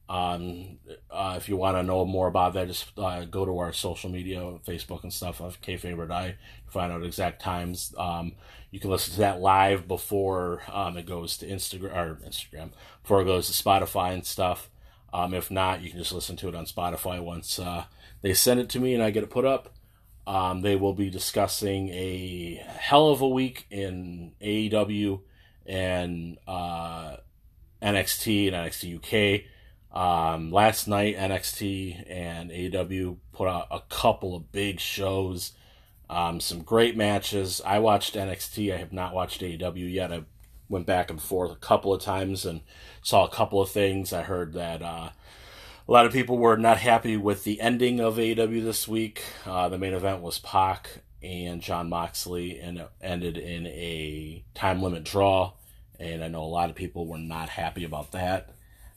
Um, 0.08 0.78
uh, 1.08 1.34
if 1.36 1.48
you 1.48 1.56
want 1.56 1.76
to 1.76 1.84
know 1.84 2.04
more 2.04 2.26
about 2.26 2.54
that, 2.54 2.66
just 2.66 2.90
uh, 2.98 3.24
go 3.26 3.44
to 3.44 3.58
our 3.58 3.72
social 3.72 4.10
media, 4.10 4.40
Facebook 4.66 5.04
and 5.04 5.12
stuff 5.12 5.40
of 5.40 5.60
Kayfabe 5.60 5.96
or 5.98 6.06
Die. 6.06 6.36
Find 6.70 6.92
out 6.92 7.02
exact 7.02 7.42
times. 7.42 7.94
Um, 7.98 8.32
you 8.70 8.78
can 8.80 8.90
listen 8.90 9.14
to 9.14 9.20
that 9.20 9.40
live 9.40 9.88
before 9.88 10.62
um, 10.72 10.96
it 10.96 11.06
goes 11.06 11.36
to 11.38 11.46
Instagram 11.46 11.94
or 11.94 12.18
Instagram 12.26 12.70
before 13.02 13.22
it 13.22 13.26
goes 13.26 13.46
to 13.48 13.62
Spotify 13.62 14.12
and 14.12 14.24
stuff. 14.24 14.70
Um, 15.12 15.34
if 15.34 15.50
not, 15.50 15.82
you 15.82 15.90
can 15.90 15.98
just 15.98 16.12
listen 16.12 16.36
to 16.36 16.48
it 16.48 16.54
on 16.54 16.66
Spotify 16.66 17.20
once 17.20 17.58
uh, 17.58 17.84
they 18.22 18.32
send 18.34 18.60
it 18.60 18.68
to 18.70 18.80
me 18.80 18.94
and 18.94 19.02
I 19.02 19.10
get 19.10 19.24
it 19.24 19.30
put 19.30 19.44
up. 19.44 19.74
Um, 20.26 20.60
they 20.60 20.76
will 20.76 20.94
be 20.94 21.10
discussing 21.10 21.88
a 21.88 22.62
hell 22.78 23.08
of 23.08 23.20
a 23.20 23.28
week 23.28 23.66
in 23.70 24.32
AEW 24.40 25.20
and 25.66 26.38
uh, 26.46 27.16
NXT 27.82 28.52
and 28.52 28.56
NXT 28.56 29.42
UK. 29.42 29.46
Um, 29.92 30.52
last 30.52 30.86
night, 30.86 31.16
NXT 31.16 32.04
and 32.08 32.50
AEW 32.50 33.16
put 33.32 33.48
out 33.48 33.66
a 33.70 33.80
couple 33.88 34.36
of 34.36 34.52
big 34.52 34.78
shows, 34.78 35.52
um, 36.10 36.40
some 36.40 36.62
great 36.62 36.96
matches. 36.96 37.62
I 37.64 37.78
watched 37.78 38.16
NXT. 38.16 38.74
I 38.74 38.78
have 38.78 38.92
not 38.92 39.14
watched 39.14 39.42
AEW 39.42 39.92
yet. 39.92 40.12
I 40.12 40.24
went 40.68 40.84
back 40.84 41.08
and 41.08 41.22
forth 41.22 41.52
a 41.52 41.56
couple 41.56 41.94
of 41.94 42.02
times 42.02 42.44
and 42.44 42.62
saw 43.00 43.24
a 43.24 43.30
couple 43.30 43.62
of 43.62 43.70
things. 43.70 44.12
I 44.12 44.22
heard 44.22 44.52
that 44.54 44.82
uh, 44.82 45.10
a 45.88 45.92
lot 45.92 46.06
of 46.06 46.12
people 46.12 46.36
were 46.36 46.56
not 46.56 46.78
happy 46.78 47.16
with 47.16 47.44
the 47.44 47.60
ending 47.60 48.00
of 48.00 48.16
AEW 48.16 48.64
this 48.64 48.88
week. 48.88 49.22
Uh, 49.46 49.68
the 49.68 49.78
main 49.78 49.94
event 49.94 50.20
was 50.20 50.40
Pac 50.40 51.02
and 51.22 51.60
Jon 51.60 51.88
Moxley, 51.88 52.58
and 52.58 52.78
it 52.78 52.90
ended 53.00 53.38
in 53.38 53.68
a 53.68 54.42
time 54.52 54.82
limit 54.82 55.04
draw. 55.04 55.52
And 56.00 56.24
I 56.24 56.28
know 56.28 56.42
a 56.42 56.44
lot 56.44 56.70
of 56.70 56.76
people 56.76 57.06
were 57.06 57.18
not 57.18 57.50
happy 57.50 57.84
about 57.84 58.10
that. 58.12 58.50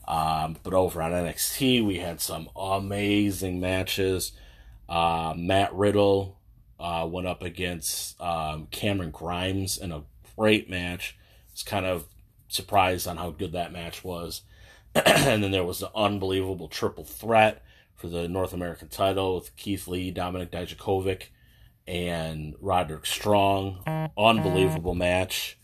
Um, 0.08 0.56
but 0.64 0.74
over 0.74 1.00
on 1.00 1.12
NXT, 1.12 1.86
we 1.86 1.98
had 1.98 2.20
some 2.20 2.48
amazing 2.56 3.60
matches. 3.60 4.32
Uh, 4.88 5.32
Matt 5.36 5.72
Riddle 5.72 6.38
uh, 6.78 7.06
went 7.10 7.26
up 7.26 7.42
against 7.42 8.20
um, 8.20 8.68
Cameron 8.70 9.10
Grimes 9.10 9.78
in 9.78 9.92
a 9.92 10.04
great 10.36 10.68
match. 10.68 11.16
I 11.18 11.52
was 11.52 11.62
kind 11.62 11.86
of 11.86 12.06
surprised 12.48 13.06
on 13.06 13.16
how 13.16 13.30
good 13.30 13.52
that 13.52 13.72
match 13.72 14.04
was. 14.04 14.42
and 14.94 15.42
then 15.42 15.50
there 15.50 15.64
was 15.64 15.80
the 15.80 15.90
unbelievable 15.94 16.68
triple 16.68 17.04
threat 17.04 17.62
for 17.96 18.08
the 18.08 18.28
North 18.28 18.52
American 18.52 18.88
title 18.88 19.36
with 19.36 19.56
Keith 19.56 19.88
Lee, 19.88 20.10
Dominic 20.10 20.50
Dijakovic, 20.50 21.24
and 21.86 22.54
Roderick 22.60 23.06
Strong. 23.06 24.10
Unbelievable 24.16 24.94
match. 24.94 25.58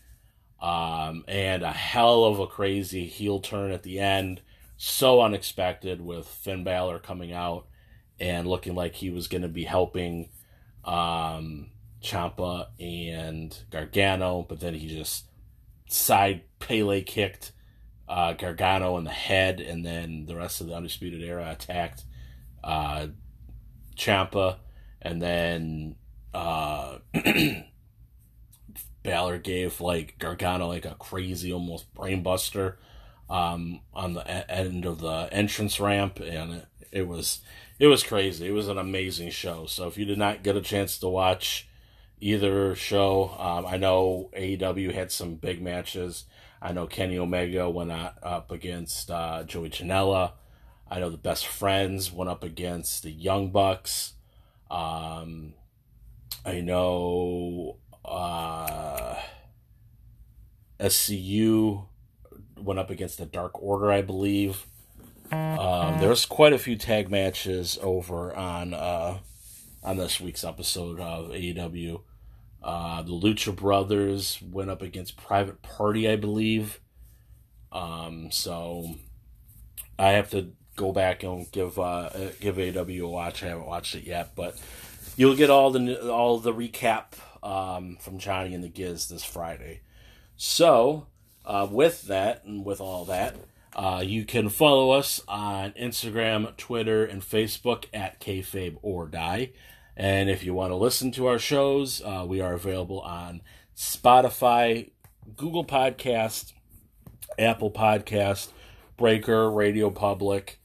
Um, 0.61 1.23
and 1.27 1.63
a 1.63 1.71
hell 1.71 2.23
of 2.25 2.39
a 2.39 2.47
crazy 2.47 3.07
heel 3.07 3.39
turn 3.39 3.71
at 3.71 3.83
the 3.83 3.99
end. 3.99 4.41
So 4.77 5.21
unexpected 5.21 6.01
with 6.01 6.27
Finn 6.27 6.63
Balor 6.63 6.99
coming 6.99 7.31
out 7.31 7.67
and 8.19 8.47
looking 8.47 8.75
like 8.75 8.95
he 8.95 9.09
was 9.09 9.27
going 9.27 9.41
to 9.41 9.47
be 9.47 9.63
helping 9.63 10.29
um, 10.85 11.67
Ciampa 12.01 12.67
and 12.79 13.57
Gargano, 13.69 14.45
but 14.47 14.59
then 14.59 14.73
he 14.73 14.87
just 14.87 15.25
side 15.87 16.43
Pele 16.59 17.01
kicked 17.01 17.51
uh, 18.07 18.33
Gargano 18.33 18.97
in 18.97 19.03
the 19.03 19.11
head, 19.11 19.61
and 19.61 19.85
then 19.85 20.25
the 20.25 20.35
rest 20.35 20.61
of 20.61 20.67
the 20.67 20.73
Undisputed 20.73 21.21
Era 21.21 21.51
attacked 21.51 22.03
uh, 22.63 23.07
Ciampa, 23.95 24.57
and 25.01 25.21
then 25.21 25.95
uh, 26.33 26.97
Balor 29.03 29.37
gave 29.39 29.81
like 29.81 30.17
Gargano 30.19 30.67
like 30.67 30.85
a 30.85 30.95
crazy, 30.95 31.53
almost 31.53 31.93
brainbuster 31.93 32.75
um, 33.29 33.81
on 33.93 34.13
the 34.13 34.51
end 34.51 34.85
of 34.85 34.99
the 34.99 35.29
entrance 35.31 35.79
ramp, 35.79 36.19
and 36.19 36.53
it, 36.53 36.67
it 36.91 37.07
was 37.07 37.39
it 37.81 37.87
was 37.87 38.03
crazy. 38.03 38.47
It 38.47 38.51
was 38.51 38.67
an 38.67 38.77
amazing 38.77 39.31
show. 39.31 39.65
So 39.65 39.87
if 39.87 39.97
you 39.97 40.05
did 40.05 40.19
not 40.19 40.43
get 40.43 40.55
a 40.55 40.61
chance 40.61 40.99
to 40.99 41.07
watch 41.07 41.67
either 42.19 42.75
show, 42.75 43.35
um, 43.39 43.65
I 43.65 43.77
know 43.77 44.29
AEW 44.37 44.93
had 44.93 45.11
some 45.11 45.33
big 45.33 45.63
matches. 45.63 46.25
I 46.61 46.73
know 46.73 46.85
Kenny 46.85 47.17
Omega 47.17 47.67
went 47.71 47.89
up 47.89 48.51
against 48.51 49.09
uh, 49.09 49.45
Joey 49.45 49.71
Janela. 49.71 50.33
I 50.91 50.99
know 50.99 51.09
the 51.09 51.17
Best 51.17 51.47
Friends 51.47 52.11
went 52.11 52.29
up 52.29 52.43
against 52.43 53.01
the 53.01 53.09
Young 53.09 53.49
Bucks. 53.49 54.13
Um, 54.69 55.55
I 56.45 56.61
know 56.61 57.77
uh, 58.05 59.15
SCU 60.79 61.87
went 62.57 62.79
up 62.79 62.91
against 62.91 63.17
the 63.17 63.25
Dark 63.25 63.59
Order, 63.59 63.91
I 63.91 64.03
believe. 64.03 64.67
Um, 65.31 65.99
there's 65.99 66.25
quite 66.25 66.53
a 66.53 66.59
few 66.59 66.75
tag 66.75 67.09
matches 67.09 67.79
over 67.81 68.35
on 68.35 68.73
uh, 68.73 69.19
on 69.83 69.97
this 69.97 70.19
week's 70.19 70.43
episode 70.43 70.99
of 70.99 71.29
AEW. 71.29 72.01
Uh, 72.61 73.01
the 73.01 73.11
Lucha 73.11 73.55
Brothers 73.55 74.39
went 74.41 74.69
up 74.69 74.81
against 74.81 75.17
Private 75.17 75.61
Party, 75.61 76.09
I 76.09 76.15
believe. 76.15 76.79
Um, 77.71 78.29
so 78.31 78.95
I 79.97 80.09
have 80.09 80.29
to 80.31 80.51
go 80.75 80.91
back 80.91 81.23
and 81.23 81.49
give 81.51 81.79
uh, 81.79 82.09
give 82.39 82.57
AEW 82.57 83.03
a 83.03 83.07
watch. 83.07 83.43
I 83.43 83.47
haven't 83.47 83.67
watched 83.67 83.95
it 83.95 84.03
yet, 84.03 84.35
but 84.35 84.59
you'll 85.15 85.35
get 85.35 85.49
all 85.49 85.71
the 85.71 86.11
all 86.11 86.39
the 86.39 86.53
recap 86.53 87.13
um, 87.41 87.97
from 88.01 88.19
Johnny 88.19 88.53
and 88.53 88.63
the 88.63 88.69
Giz 88.69 89.07
this 89.07 89.23
Friday. 89.23 89.81
So, 90.35 91.07
uh, 91.45 91.67
with 91.69 92.03
that 92.03 92.43
and 92.43 92.65
with 92.65 92.81
all 92.81 93.05
that, 93.05 93.35
uh, 93.75 94.03
you 94.05 94.25
can 94.25 94.49
follow 94.49 94.91
us 94.91 95.21
on 95.27 95.71
Instagram, 95.71 96.55
Twitter, 96.57 97.05
and 97.05 97.21
Facebook 97.21 97.85
at 97.93 98.19
kayfabe 98.19 98.77
or 98.81 99.07
die. 99.07 99.51
And 99.95 100.29
if 100.29 100.43
you 100.43 100.53
want 100.53 100.71
to 100.71 100.75
listen 100.75 101.11
to 101.13 101.27
our 101.27 101.39
shows, 101.39 102.01
uh, 102.01 102.25
we 102.27 102.41
are 102.41 102.53
available 102.53 103.01
on 103.01 103.41
Spotify, 103.75 104.91
Google 105.35 105.65
Podcast, 105.65 106.53
Apple 107.37 107.71
Podcast, 107.71 108.49
Breaker, 108.97 109.49
Radio 109.49 109.89
Public, 109.89 110.59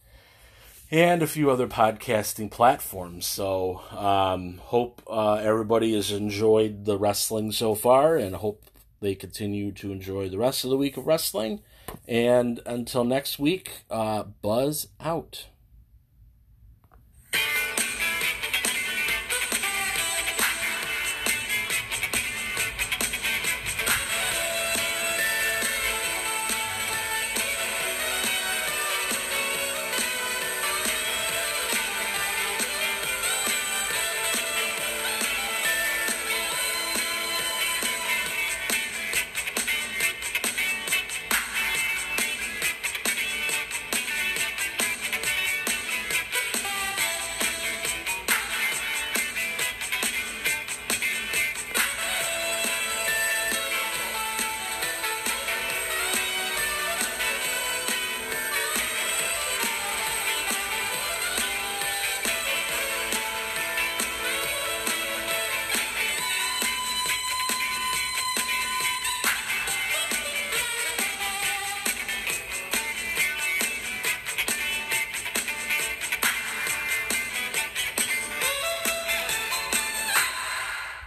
and 0.90 1.22
a 1.22 1.26
few 1.26 1.50
other 1.50 1.66
podcasting 1.66 2.50
platforms. 2.50 3.26
So, 3.26 3.82
um, 3.90 4.58
hope 4.58 5.02
uh, 5.06 5.34
everybody 5.34 5.94
has 5.94 6.10
enjoyed 6.10 6.84
the 6.84 6.98
wrestling 6.98 7.52
so 7.52 7.74
far, 7.74 8.16
and 8.16 8.36
hope 8.36 8.64
they 9.00 9.14
continue 9.14 9.72
to 9.72 9.92
enjoy 9.92 10.28
the 10.28 10.38
rest 10.38 10.64
of 10.64 10.70
the 10.70 10.76
week 10.76 10.96
of 10.96 11.06
wrestling. 11.06 11.62
And 12.08 12.60
until 12.66 13.04
next 13.04 13.38
week, 13.38 13.84
uh, 13.90 14.24
buzz 14.42 14.88
out. 15.00 15.46